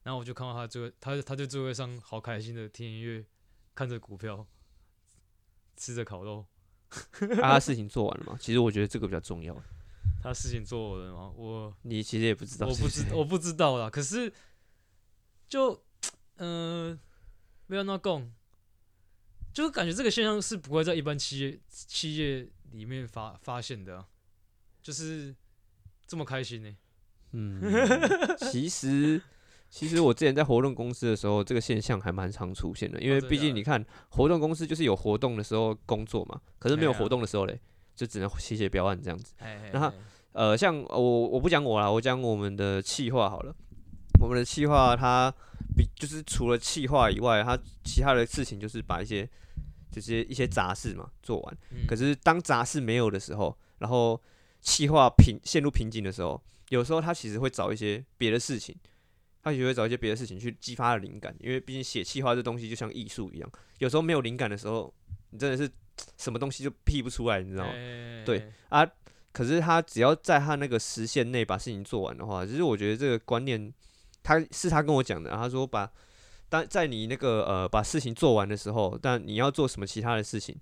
[0.02, 3.24] 然后我就看到他座位，他他就座位上好开心的听音乐，
[3.72, 4.44] 看着股票，
[5.76, 6.44] 吃着烤肉，
[7.40, 8.36] 啊，他事情做完了吗？
[8.40, 9.56] 其实我觉得这个比较重要。
[10.20, 11.32] 他事情做完了吗？
[11.36, 14.32] 我你其实也不知道，我不知我不知道啦，可是
[15.48, 15.84] 就
[16.36, 16.98] 嗯、呃，
[17.68, 18.32] 不要那讲，
[19.54, 24.06] 就是感觉这个现象是不会在一般企业企业里面发发现的、啊，
[24.82, 25.32] 就是
[26.08, 26.76] 这么开心呢、
[27.30, 27.62] 嗯，
[28.50, 29.22] 其实
[29.70, 37.60] 其实我之前在活动公司的时候，这个现象还蛮常出现的，因为毕竟你看活动公司就是有活动的时候工作嘛，可是没有活动的时候嘞，
[37.94, 39.32] 就只能写写标案这样子。
[39.38, 39.92] 哎然后
[40.32, 43.54] 呃，像呃我我不讲我啦，我讲我们的企划好了。
[44.20, 45.32] 我们的企划它
[45.76, 49.28] 比就是除了企划以外，它其他的事情就是把一些
[50.00, 51.58] 这些一些杂事嘛做完。
[51.70, 54.20] 嗯可是当杂事没有的时候，然后
[54.60, 58.74] 企划瓶陷入瓶颈的时候，有时候他其实会找一些别的事情，
[59.42, 64.92] 他也会找一些别的事情去激发的灵感，因为毕竟写气化这东西就像艺术一样，有时候没有灵感的时候，
[65.30, 65.70] 你真的是
[66.18, 67.70] 什么东西就屁不出来，你知道吗？
[67.72, 68.84] 哎对，啊，
[69.32, 73.72] 可是他只要在他那个时限内把事情做完的话，其实我觉得这个观念，
[74.22, 75.88] 他是他跟我讲的，他说把
[76.54, 80.56] 当在你那个呃把事情做完的时候，但你要做什么其他的事情，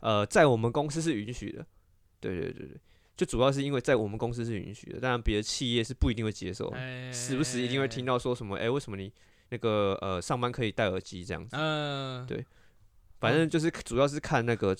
[0.00, 1.64] 呃，在我们公司是允许的，
[2.20, 2.76] 对对对对，
[3.16, 6.70] 就主要是因为在我们公司是允许的，当然别的企业是不一定会接受
[7.10, 9.10] 时不时一定会听到说什么，哎、为什么你
[9.48, 12.44] 那个呃上班可以戴耳机这样子，嗯，对。
[13.18, 14.76] 反正就是主要是看那个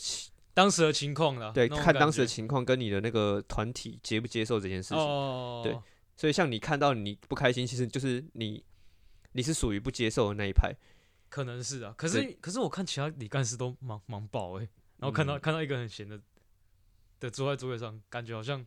[0.53, 4.99] 当时的情况了，对，看当时的情况跟你的那个团体接不接受这件事情。
[4.99, 5.75] 哦，对。
[6.19, 8.63] 所以像你看到你不开心，其实就是你
[9.37, 10.75] 你是属于不接受的那一派。
[11.29, 14.69] 可能是啊，可是可是我看其他李干事都忙忙爆哎、
[14.99, 16.19] 然后看到、嗯看到一个很闲的
[17.21, 18.65] 的坐在座位上，感觉好像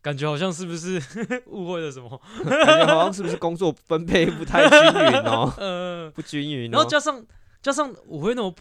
[0.00, 1.02] 感觉好像是不是
[1.46, 2.08] 误会了什么？
[2.44, 6.72] 感觉好像是不是工作分配不太均匀哦， 呃，不均匀、哦。
[6.72, 7.26] 然后加上
[7.60, 8.54] 加上我会那么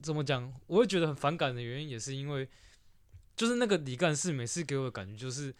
[0.00, 2.48] 怎么讲，我会觉得很反感的原因，也是因为
[3.36, 5.54] 就是那个李干事每次给我的感觉就是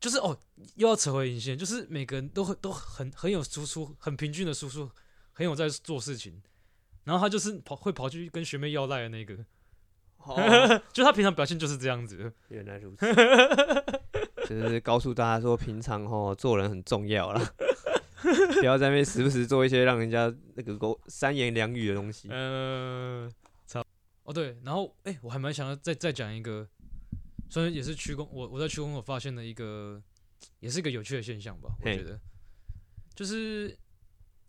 [0.00, 0.38] 就是哦，
[0.76, 4.88] 又要扯回引线，就是每个人都很都很很有输出，很平均的输出，
[5.32, 6.40] 很有在做事情，
[7.04, 9.34] 然后他就是跑会跑去跟学妹要赖的那个，
[10.18, 10.36] 哦
[10.92, 12.32] 就他平常表现就是这样子。
[12.48, 13.06] 原来如此，
[14.48, 17.52] 就是告诉大家说，平常哦做人很重要啦，
[18.60, 22.28] 不要在那边时不时做一些让人家那个狗三言两语的东西。
[22.30, 23.28] 呃，
[23.66, 23.84] 操，
[24.24, 26.66] 哦对，然后哎、我还蛮想要再再讲一个，
[27.48, 30.02] 虽然也是区公，我我在区公所发现了一个，
[30.60, 32.20] 也是一个有趣的现象吧，我觉得，
[33.14, 33.76] 就是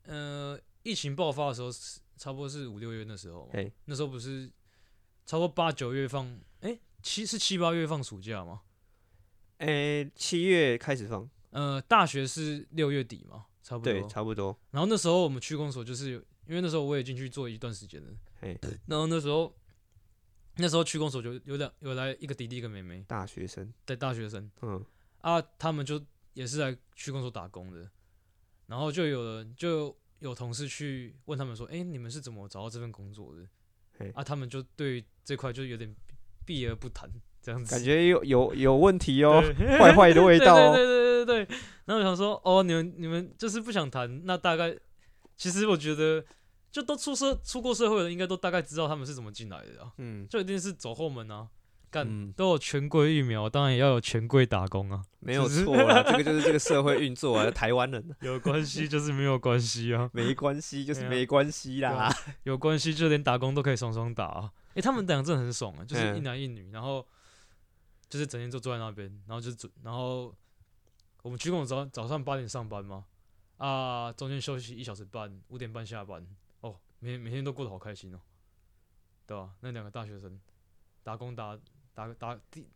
[0.03, 4.47] 呃，疫情爆发的时候，是差不多是五六月那时候嘛嘿，那时候不是
[5.25, 8.62] 差不多八九月放，哎、七是七八月放暑假吗？
[9.59, 14.57] 哎、七月开始放，呃，大学是六月底嘛，差不多，对，差不多。
[14.71, 16.12] 然后那时候我们区公所就是，
[16.47, 18.57] 因为那时候我也进去做一段时间了，嘿，
[18.88, 19.53] 然后那时候
[20.60, 24.84] 那时候区公所就有两有来一个弟弟一个妹妹，大学生，带大学生嗯，
[25.22, 26.02] 啊，他们就
[26.34, 27.89] 也是来区公所打工的，
[28.67, 33.48] 然后就有人就有同事去问他们说，哎、你们是怎么找到这份工作的
[33.98, 34.12] 嘿？
[34.15, 35.95] 啊，他们就对这块就有点
[36.45, 37.10] 避而不谈，
[37.41, 40.76] 这样子，感觉有有有问题 哦，对坏坏的味道哦。
[40.76, 41.58] 对对对对对对。
[41.86, 44.78] 然后我想说，哦，你们你们就是不想谈，那大概
[45.36, 46.24] 其实我觉得，
[46.71, 51.47] 就都出社出过社会的，应该都大概知道他们是怎么进来的啊，嗯，就一定是走后门啊。
[51.91, 52.32] 干、嗯。
[52.34, 62.13] 都有权贵疫苗，当然也要有权贵打工啊，没有错啦， 这个就是这个社会运作啊，台湾人 有关系就是没有关系啊， 没关系就是没关系啦。
[62.43, 64.51] 有关系就连打工都可以双双打啊。
[64.75, 66.17] 诶、他们俩真的很爽啊，就是嗯。
[66.17, 67.03] 一男一女，然后
[68.08, 70.32] 就是整天就坐在那边，然后就准，然后
[71.23, 73.03] 我们鞠躬早早上八点上班嘛，
[73.58, 76.25] 啊，中间休息一小时半，五点半下班，哦，
[76.99, 78.19] 每每天都过得好开心哦，
[79.25, 80.39] 对吧、那两个大学生
[81.03, 81.57] 打工打
[81.93, 82.67] 打打第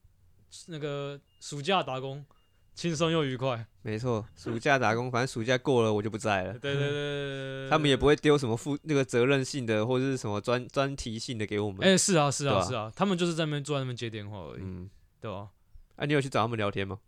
[0.67, 2.25] 那个暑假打工，
[2.73, 6.53] 轻松又愉快，没错，暑假打工，反正暑假过了我就不在了。
[6.53, 8.15] 对对对对对，他们也不会。
[8.15, 11.85] 丢什么负那个责任性的或者是什么专专题性的给我们。
[11.85, 15.49] 哎、是啊，是啊，是啊，他们就是在那边坐在那边接电话而已，嗯，对吧、
[15.97, 16.99] 啊，你有去找他们聊天吗？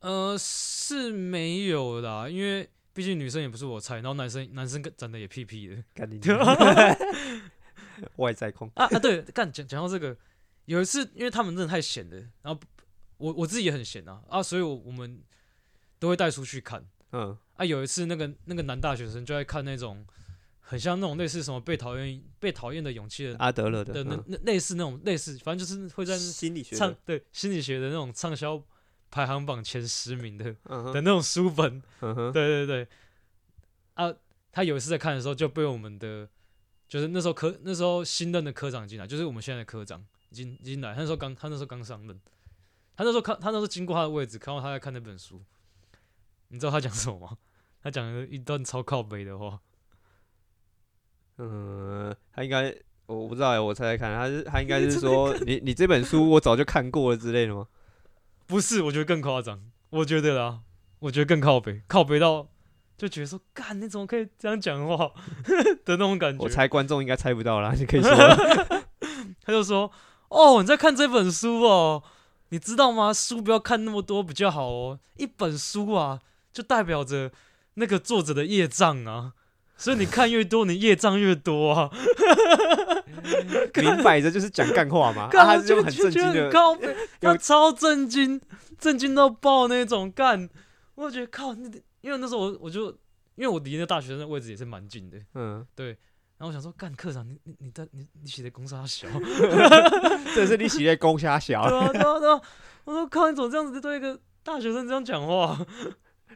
[0.00, 6.18] 呃，是没有啦，因为毕竟女生也不是我菜，然后男生男生跟长得也屁屁的 干你
[8.16, 8.70] 外在控。
[8.74, 8.98] 啊啊！
[8.98, 10.16] 对，干讲讲到这个，
[10.64, 12.58] 有一次因为他们真的太闲了，然后
[13.18, 15.20] 我我自己也很闲啊啊，所以我我们
[15.98, 16.82] 都会带出去看
[17.12, 17.64] 嗯，啊。
[17.64, 20.02] 有一次那个那个男大学生就在看那种
[20.60, 28.62] 很像那种类似什么被讨厌被讨厌的勇气的阿德勒的的那嗯那类似那种类似，反正就是会在心理学对心理学的那种畅销
[29.10, 31.82] 排行榜前十名的的那种书本。
[32.00, 32.88] 对对对，
[33.94, 34.12] 啊，
[34.52, 36.28] 他有一次在看的时候就被我们的，
[36.88, 42.20] 就是那时候科那时候新任的科长进来，就是我们现在的科长已经已经来，他那时候刚他那时候刚上任，
[42.96, 45.42] 他那时候看他那时候经过他的位置，看到他在看那本书，
[46.48, 47.38] 你知道他讲什么吗？
[47.82, 49.60] 他讲了一段超靠背的话，
[51.38, 52.74] 嗯，他应该
[53.06, 57.68] 我不知道哎，我猜猜看，他是他应该是说你你这本书我早就看过了之类的吗？
[58.46, 60.60] 不是，我觉得更夸张，我觉得啦，
[61.00, 62.48] 我觉得更靠北，靠北到
[62.96, 65.10] 就觉得说，干你怎么可以这样讲话
[65.84, 68.10] 的那种感觉，我猜观众应该猜不到啦，你可以说。
[69.42, 69.90] 他就说
[70.28, 72.02] ：“哦，你在看这本书哦，
[72.48, 73.12] 你知道吗？
[73.12, 74.98] 书不要看那么多比较好哦。
[75.16, 76.20] 一本书啊，
[76.52, 77.30] 就代表着
[77.74, 79.34] 那个作者的业障啊，
[79.76, 81.90] 所以你看越多，你业障越多啊。
[83.74, 88.40] 明摆着就是讲干话嘛， 他就就觉得震惊的，很靠背，他超震惊，
[88.78, 90.48] 震惊到爆那种干。
[90.94, 91.68] 我觉得靠，那
[92.00, 92.86] 因为那时候我我就
[93.34, 95.88] 因为我离那大学生的位置也是蛮近的，嗯，对
[96.38, 99.08] 然后我想说，干课长，你你你在你你写的公差小，
[100.34, 102.40] 这是你写的公虾小，对啊对啊对啊，
[102.84, 105.58] 我说靠，你怎么这样子对一个大学生这样讲话？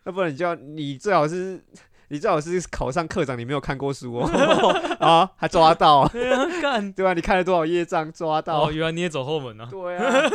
[0.05, 1.65] 要不然你就要你最好是。
[2.13, 4.27] 你最好是考上课长，你没有看过书哦，
[4.99, 9.69] 啊，还抓到， 对啊，干，对吧、你看了多少业障，抓到，哦，原来你也走后门啊！
[9.71, 10.29] 对啊，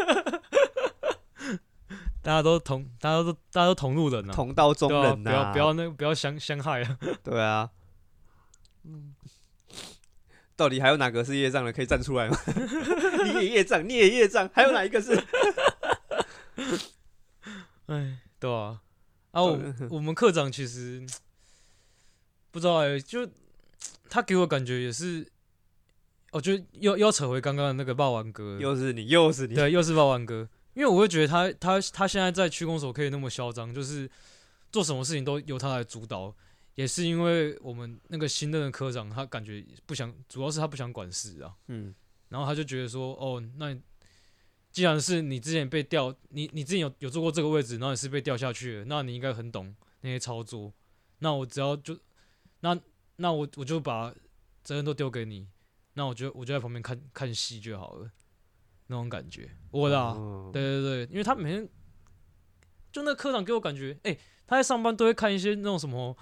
[2.24, 6.98] 大家都同，大家都大家都同路人啊，同道中人呐、不要不要那不要相相害啊！
[7.22, 7.70] 对啊，
[8.86, 9.14] 嗯。
[10.56, 12.38] 到底还有哪个是业障的可以站出来吗？
[13.26, 15.14] 你也业障，你也业障，还有哪一个是？
[17.88, 18.80] 哎，对啊，
[19.32, 19.60] 啊，我
[19.90, 21.06] 我们课长其实
[22.56, 23.30] 不知道哎、就
[24.08, 25.28] 他给我感觉也是，
[26.32, 34.10] 我觉得又又要扯回刚刚的那个霸王哥，又是你，又是你，对，又是霸王哥，因为我会觉得他他他现在在区公所可以那么嚣张，就是
[34.72, 36.34] 做什么事情都由他来主导，
[36.76, 41.94] 也是因为我们那个新任的科长他感觉不想，主要是他不想管事啊，嗯，
[42.30, 43.78] 然后他就觉得说，哦，那
[44.72, 50.72] 既然是你之前被调，你你之前有有做过这个位置，然后你是被调下去了，那你应该很懂那些操作。
[51.20, 51.98] 那我只要就
[52.66, 52.76] 那
[53.18, 54.12] 那我我就把
[54.64, 55.48] 责任都丢给你，
[55.94, 58.10] 那我就我就在旁边看看戏就好了，
[58.88, 61.70] 那种感觉，我的、啊，哦对对对，因为他每天
[62.92, 66.18] 就那科长给我感觉，哎、他在上班都会看一些那种什么，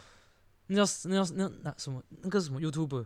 [0.67, 3.05] 那叫那叫那那什么那个什么 YouTube，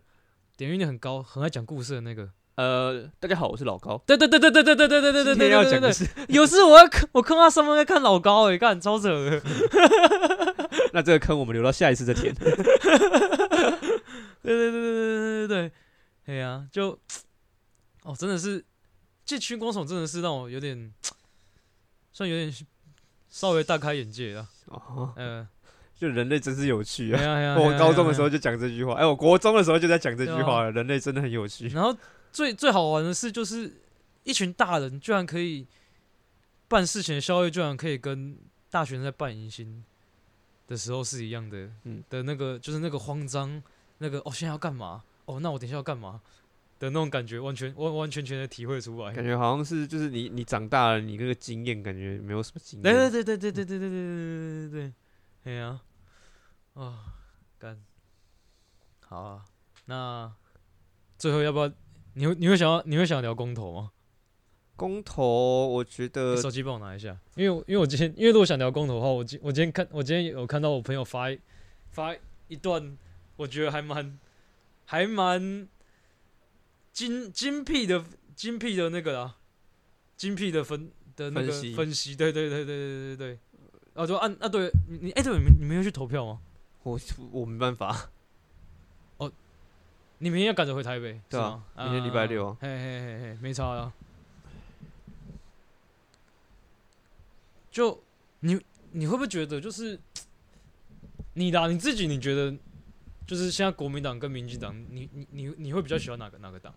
[0.57, 2.31] 点阅率很高，很爱讲故事的那个。
[2.55, 4.01] 呃，大家好，我是老高。
[4.07, 9.43] 对对对对对对对对对对对对对对讲的是，有时我要看，我看他上班在看老高哎，干超扯的。
[10.93, 12.33] 那这个坑我们留到下一次再填。
[12.33, 12.55] 对
[14.43, 15.71] 对对对对对对对，
[16.25, 16.97] 对啊，就
[18.03, 18.63] 哦，真的是
[19.25, 20.93] 这群光众真的是让我有点，
[22.13, 22.55] 算有点
[23.29, 24.47] 稍微大开眼界了。
[24.67, 25.45] 哦，呃，
[25.95, 27.57] 就人类真是有趣啊！
[27.57, 30.71] 我高中的时候就讲这句话，哎，我国中的时候就在讲这句话了。
[30.71, 31.67] 人类真的很有趣。
[31.69, 31.95] 然后
[32.31, 33.81] 最最好玩的是，就是
[34.23, 35.67] 一群大人居然可以
[36.69, 38.37] 办事情消率，居然可以跟
[38.69, 39.83] 大学生在办迎新。
[40.67, 43.63] 的时候是一样的，嗯的那个就是那个慌张，
[43.97, 45.03] 那个哦现在要干嘛？
[45.25, 46.21] 哦，那我等一下要干嘛？
[46.79, 49.11] 的那种感觉，完全完完全全的体会出来。
[49.11, 53.11] 感觉好像是就是你你长大了，你那个经验感觉没有什么经对对验。
[53.11, 54.93] 对对对对对对对对对对
[55.43, 55.81] 对，哎呀，
[56.75, 57.15] 啊，
[57.57, 57.81] 干，
[59.07, 59.45] 好啊，
[59.85, 60.31] 那
[61.17, 61.71] 最后要不要？
[62.13, 63.91] 你会你会想要你会想聊公投吗？
[64.77, 71.25] 公投，我觉得、手机帮我拿一下，因为因为我今天因为如果想聊公投的话，我今我今天看我今天有看到我朋友发
[71.89, 72.15] 发
[72.47, 72.95] 一段，
[73.35, 74.19] 我觉得还蛮
[74.85, 75.67] 还蛮
[76.93, 78.05] 精精辟的
[78.35, 79.35] 精辟的那个啦，
[80.15, 82.15] 精辟的分的那个分析，分析。
[82.15, 83.39] 对对对对对对对，
[83.95, 86.39] 啊就按啊对你哎、对你们你们要去投票吗？
[86.83, 86.99] 我
[87.31, 88.09] 我没办法，
[89.17, 89.29] 哦，
[90.19, 93.91] 你明天要赶着回台北，对啊，明天礼拜六啊，嘿嘿嘿嘿，没差了。
[97.77, 98.03] 就
[98.39, 98.59] 你
[98.91, 99.99] 你会不会觉得，就是
[101.35, 102.51] 你啦，你自己你觉得，
[103.27, 106.73] 就是现在国民党跟民进党，你你你你会比较喜欢哪个哪个党？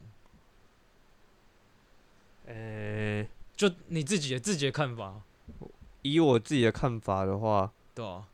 [2.45, 3.27] 呃，
[3.57, 5.23] 就你自己的自己的看法，
[6.03, 8.29] 以我自己的看法的话，对啊？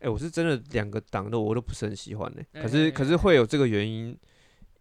[0.00, 4.14] 哎、我是真的两个党的我都不是很喜欢呢、哎可是可是会有这个原因。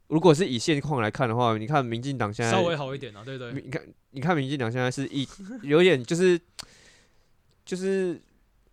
[0.08, 3.54] 如果是以现况来看的话，你看民进党现在稍微好一点啊，对不对？
[3.54, 3.82] 你看，
[4.12, 5.28] 你看民进党现在是一
[5.64, 6.40] 有点就是
[7.66, 8.22] 就是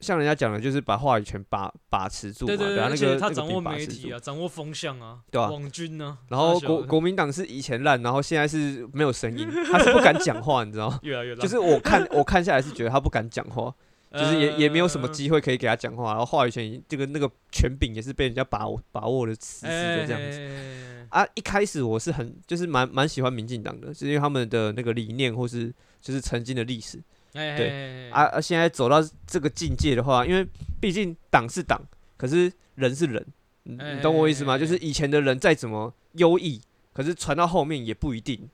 [0.00, 11.00] 像人家讲的，就是把话语权把把持住嘛，对对对，把而且那个他掌握媒体啊，掌握风向啊，对啊网军呢，然后国国民党是以前烂，然后现在是没有声音，他是不敢讲话，你知道吗？
[11.02, 13.74] 越来越烂，就是我看我看下来是觉得他不敢讲话，
[14.14, 20.38] 就是也也没有什么呃机会可以给他讲话，然后话语权这个那个权柄也是被人家把握把握的死死的这样子。
[20.38, 21.06] 子。
[21.10, 26.98] 啊，一开始我是很就是蛮蛮喜欢民进党的，是因为他们的那个理念或是就是曾经的历史。
[27.34, 30.46] 哎，对对啊啊，现在走到这个境界的话，因为
[30.80, 31.80] 毕竟党是党，
[32.16, 33.26] 可是人是人，
[33.64, 34.54] 你懂我意思吗？
[34.54, 36.60] 哎就是以前的人再怎么优异，
[36.92, 38.48] 可是传到后面也不一定，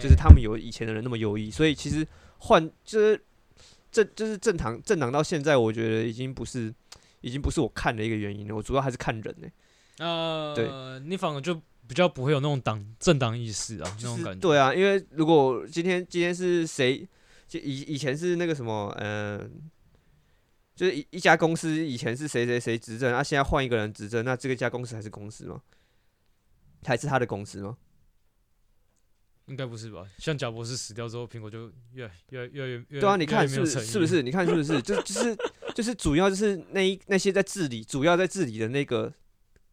[0.00, 2.06] 就是他们有以前的人那么优异，所以其实
[2.38, 3.20] 换就是
[3.90, 6.72] 政就是正常正常到现在，我觉得已经不是
[7.20, 9.48] 已经不是我看的一个原因了，我主要还是看人呢、
[9.98, 10.68] 呃，对
[11.08, 11.54] 你反而就
[11.86, 14.40] 比较不会有那种党政党意识啊，那就是种感觉。
[14.40, 17.06] 对啊，因为如果今天今天是谁，
[17.48, 19.50] 就以以前是那个什么，嗯、
[20.74, 25.60] 就是一一家公司以前是谁谁谁执政，那、现在换一个人执政，那这个家公司还是公司吗？
[26.84, 27.76] 还是他的公司吗？
[29.50, 30.06] 应该不是吧？
[30.16, 34.22] 像贾博士死掉之后，苹果就越来越越来越越对啊，你看是是不是？
[34.22, 34.80] 你看是不是？
[34.80, 35.36] 就就是
[35.74, 39.12] 就是主要就是那一那些在治理，主要在治理的那个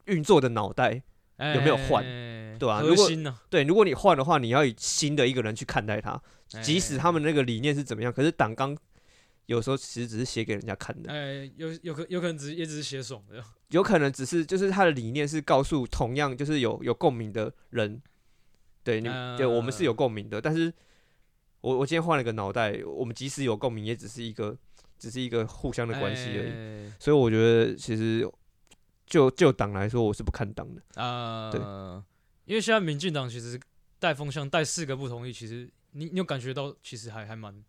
[0.06, 1.02] 运作的脑袋，
[1.56, 3.40] 有没有换哎对啊如果核心呢？
[3.52, 6.20] 对，如果你换的话，你要以新的一个人去看待他，
[6.64, 8.76] 即使他们那个理念是怎么样，可是党纲
[9.46, 18.02] 有时候其实只是写给人家看的，哎，有有可有可能只是也只是写爽的，有可能只是就是他的理念是告诉同样就是有有共鸣的人，
[18.88, 20.74] 对你对我们是有共鸣的，但是
[21.60, 24.58] 我我今天换了个脑袋，我们即使有共鸣，也只是一个
[24.98, 26.94] 只是一个互相的关系而已，已。
[26.98, 28.26] 所以我觉得其实
[29.06, 32.06] 就就党来说，我是不看党的啊，呃，
[32.46, 33.60] 因为现在民进党其实
[34.00, 37.62] 带风向带四个不同意，其实你你有感觉到其实还还蛮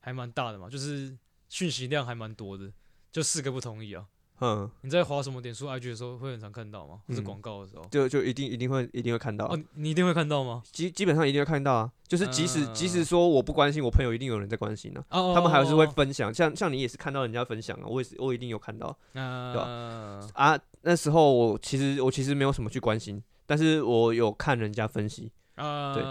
[0.00, 1.16] 还蛮大的嘛，就是
[1.48, 2.70] 讯息量还蛮多的，
[3.10, 4.06] 就四个不同意啊。
[4.44, 7.00] 嗯，你在划什么点数 IG 的时候会很常看到吗？
[7.06, 7.84] 或者嗯广告的时候？
[7.92, 10.62] 就就一定一定会一定会看到啊哦，你一定会看到吗？
[10.72, 15.04] 基基本上一定会看到啊，就是即使、即使嗯说我不关心，我朋友一定有人在关心啊。
[15.10, 20.58] 哦，他们还是会哦分享，像像你也是看到人家分享啊，我也是我一定有看到对吧，啊。
[20.82, 26.02] 那时候我其实我其实没有什么去关心，但是我有看人家分析，对，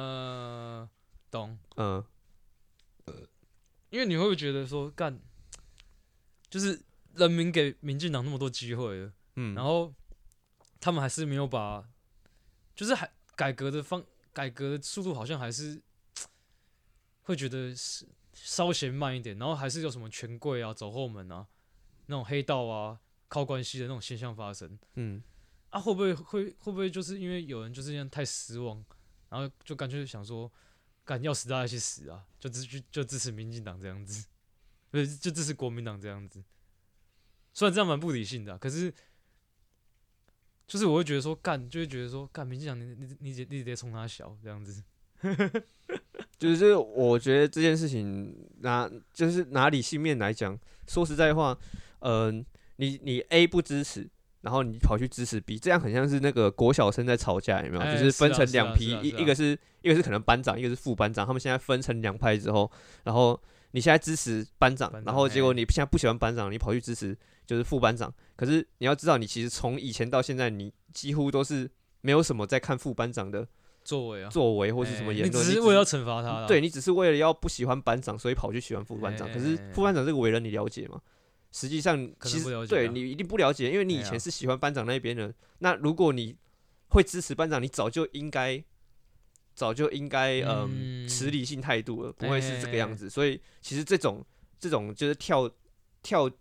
[1.30, 1.58] 懂。
[1.76, 2.02] 嗯，
[3.90, 5.20] 因为你会不会觉得说干，
[6.50, 6.80] 就是
[7.22, 9.94] 人民给民进党那么多机会了，嗯，然后
[10.80, 11.88] 他们还是没有把，
[12.76, 14.04] 就是还改革的方
[14.34, 15.82] 改革的速度好像还是
[17.24, 21.48] 会觉得是稍嫌慢一点，然后还是有什么权贵啊、走后门啊、
[22.08, 24.80] 那种黑道啊、靠关系的那种现象发生。
[24.96, 25.22] 嗯，
[25.70, 28.84] 啊，会不会会会不会就是因为有人就是这样太失望，
[29.30, 30.52] 然后就干脆想说，
[31.06, 34.28] 干要死大家去死啊，就支就就支持民进党这样子，
[34.90, 36.44] 不是就支持国民党这样子，
[37.54, 38.94] 虽然这样蛮不理性的啊、可是。
[40.68, 44.82] 就是我会觉得说干，就会觉得说干，民进党你你你你你得冲他小这样子，
[46.40, 51.58] 就是我觉得这件事情拿就是拿理性面来讲，说实在话，
[52.00, 52.46] 嗯、
[52.78, 54.10] 你你 A 不支持。
[54.42, 57.82] 然后你跑去支持 B，这样很像是那个国小生在吵架，有没有？
[57.82, 62.72] 哎就是分成两批，一一个是一个是可能班长，一个是副班长，他们现在分成两派之后，
[63.04, 63.40] 然后
[63.72, 67.16] 你现在支持班长，然后结果哎你现在不喜欢班长，你跑去支持
[67.52, 68.14] 就是副班长。
[68.38, 73.46] 可是你要知道，你其实从以前到现在，你几乎都是没有什么在看副班长的
[73.84, 79.30] 作为啊，作为或是什么哎言论，你只是为了要惩罚他，对你只是为了要不喜欢班长，所以跑去喜欢副班长。
[79.34, 81.02] 可是哎副班长这个为人你了解吗？
[81.52, 85.34] 实际上，其实对你一定不了解，因为你以前是喜欢班长那边的。
[85.60, 86.38] 那如果你
[86.88, 88.64] 会支持班长，你早就应该
[89.54, 93.10] 早就应该嗯嗯持理性态度了，不会是这个哎样子。
[93.10, 94.26] 所以其实这种
[94.58, 95.52] 这种就是跳
[96.02, 96.32] 跳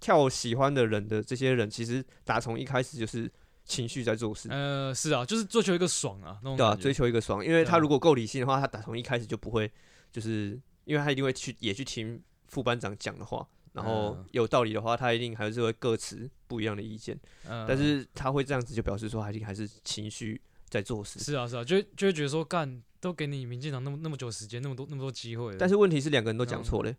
[0.00, 3.30] 跳喜欢的人的这些人，其实打从一开始就是
[3.64, 4.48] 情绪在做事。
[4.50, 9.70] 呃，是啊，就是追求一个爽啊，那种对啊，追求一个爽，因为他如果够理性的话，他打从一开始就不会，
[10.10, 14.24] 就是因为他一定会去也去听副班长讲的话，然后嗯。
[14.32, 21.18] 有道理的话，他一定还是会各持不一样的意见，呃但是他会这样子，就表示说他一定还是情绪在做事。
[21.20, 26.94] 是啊是啊，就会就会觉得说干都给你民进党那么那么久时间，那么多那么多机会，但是问题是两个人都讲嗯错了，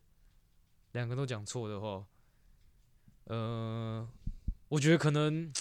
[0.94, 2.04] 两个都讲错的话，
[3.30, 4.08] 呃，
[4.68, 5.52] 我觉得可能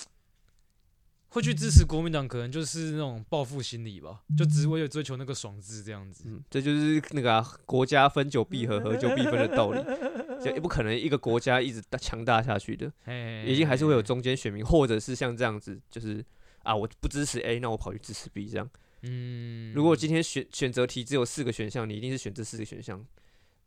[1.31, 6.25] 会去支持国民党，可能就是那种报复心理吧，就只是为了追求那个爽字这样子。
[6.27, 9.79] 嗯，这就是那个、啊、国家分久必合，合久必分的道理，
[10.43, 16.25] 就也不可能一个国家一直大强大下去的，嘿一定还是会有中间选民，或者是像这样子，就是
[16.63, 18.69] 啊，我不支持 A，那我跑去支持 B 这样。
[19.03, 23.05] 嗯，如果今天选选择题只有四个选项，你一定是选这四个选项。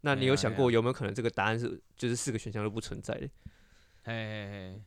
[0.02, 3.30] 那你有想过有没有可能这个答案是就是四个选项都不存在的？
[4.04, 4.82] 嘿嘿嘿，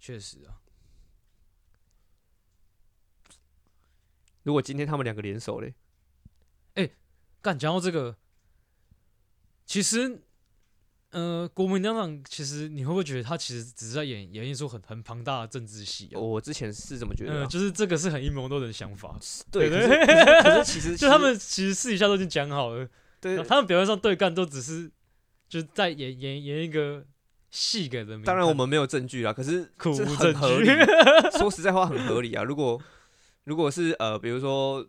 [0.00, 0.56] 确实啊，
[4.42, 5.74] 如果今天他们两个联手嘞，
[6.74, 6.90] 哎
[7.42, 8.16] 干讲到这个，
[9.66, 10.22] 其实，
[11.10, 16.18] 呃，国民党其实你会不会觉得他其实只是在演演绎出很很庞大的政治戏啊？
[16.18, 17.46] 我之前是这么觉得。
[17.46, 19.18] 就是这个是很阴谋论的想法，
[19.50, 22.88] 对，可是其实 就他们其实私底下都已经讲好了，
[23.20, 24.90] 对，他们表面上对干都只是
[25.50, 27.04] 就是在演演演一个
[27.50, 28.22] 戏给人民。
[28.22, 30.72] 当然我们没有证据啦，可是这苦无证很合理据。
[31.36, 32.44] 说实在话，很合理啊。
[32.44, 32.80] 如果
[33.44, 34.86] 如果是呃，比如说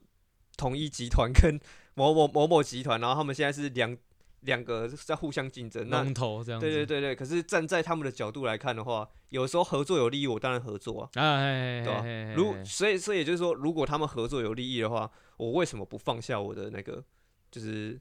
[0.55, 1.59] 统一集团跟
[1.95, 3.97] 某某某某集团，然后他们现在是两
[4.41, 11.09] 两个在互相竞争，那龙头这样子，对对对对，可是站在他们的角度来看的话，有时候合作有利益，我当然合作啊。
[11.15, 12.03] 哎，对吧
[12.35, 17.03] 如所以所以也就是说，如果他们合作有利益的话，我为什么不放下我的那个，
[17.49, 17.99] 就是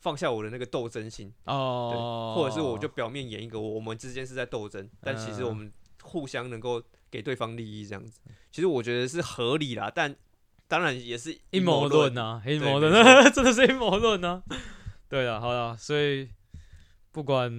[0.00, 1.28] 放下我的那个斗争性？
[1.44, 5.72] 对，哦，或者是我就表面演一个我们之间是在斗争，但其实我嗯们
[6.02, 8.20] 互相能够给对方利益这样子。
[8.52, 10.14] 其实我觉得是合理啦，但
[10.68, 12.92] 当然也是阴谋论论啊，阴谋论
[13.32, 14.42] 真的是阴谋论啊。
[15.08, 16.28] 对了，好了，所以
[17.12, 17.50] 不管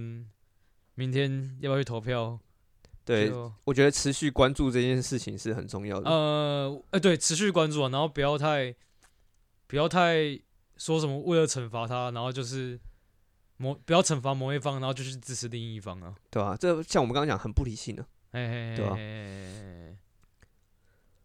[0.94, 2.38] 明天要不要去投票，
[3.04, 3.32] 对，
[3.64, 6.10] 我觉得持续关注这件事情是很重要的。
[6.10, 8.74] 呃，呃，对，持续关注啊，然后不要太
[9.66, 10.38] 不要太
[10.78, 12.80] 说什么为了惩罚他，然后就是
[13.58, 16.14] 某不要惩罚某一方，然后就去支持另一方啊。
[16.30, 18.02] 对吧、这像我们刚刚讲，很不理性的。
[18.32, 19.96] 嘿嘿嘿对啊嘿嘿嘿嘿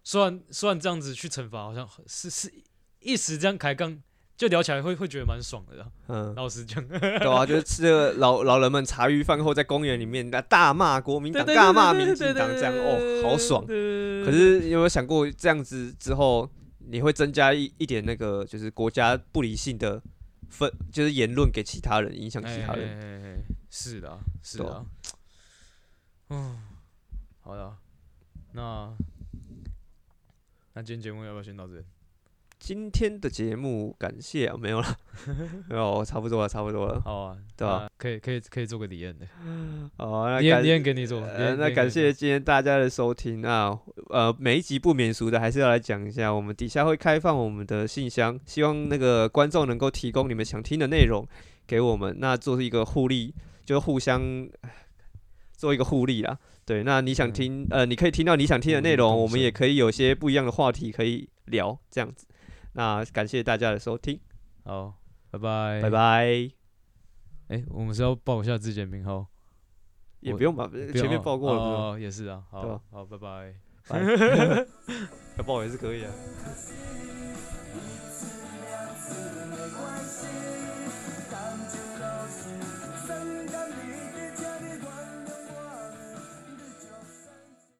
[0.03, 2.53] 虽然虽然这样子去惩罚，好像很是是
[2.99, 4.01] 一时这样开杠，
[4.35, 5.87] 就聊起来会会觉得蛮爽的啦。
[6.07, 13.65] 嗯，老实讲，对啊，就是这个老老人们茶余饭后在公园里面大骂国民党、大骂民进党，这样哦，好爽。
[13.65, 16.49] 可是你有没有想过，这样子之后，
[16.87, 20.01] 你会增加一一点那个，就是国家不理性的
[20.49, 22.97] 分，就是言论给其他人，影响其他人。
[22.97, 24.85] 人，是的啊，是的啊。
[26.29, 26.57] 嗯，
[27.41, 27.77] 好的，
[28.53, 28.95] 那
[30.73, 31.85] 那今天节目要不要先到这边？
[32.63, 34.87] 今天的节目感谢啊，没有了，
[35.67, 37.01] 没 有，差不多了，差不多了。
[37.03, 39.27] 好啊，对啊可以可以可以做个体验的，
[39.97, 42.13] 好，那体验感体验给你做，呃，那感谢。
[42.13, 51.27] 今天大家的收听啊，呃，每一集不免俗的，还是要来讲一下，我们底下会开放我们的信箱，希望那个观众能够提供你们想听的内容
[51.67, 53.35] 给我们，那做一个互利，
[53.65, 54.47] 就互相
[55.51, 56.39] 做一个互利啦。
[56.63, 62.25] 对，那你想嗯听，呃，你可以听到你想听的内容，我们也可以有些不一样的话题可以聊，这样子。
[62.73, 64.19] 那感谢大家的收听，
[64.65, 64.95] 好，
[65.31, 65.89] 拜拜，拜。
[65.89, 66.51] 拜。
[67.49, 69.27] 哎，我们是要报一下自己的名号，
[70.21, 73.53] 也不用吧前面哦报过了，哦，也是啊，好好，拜拜。
[73.89, 73.99] 拜
[75.37, 76.11] 要报也是可以啊。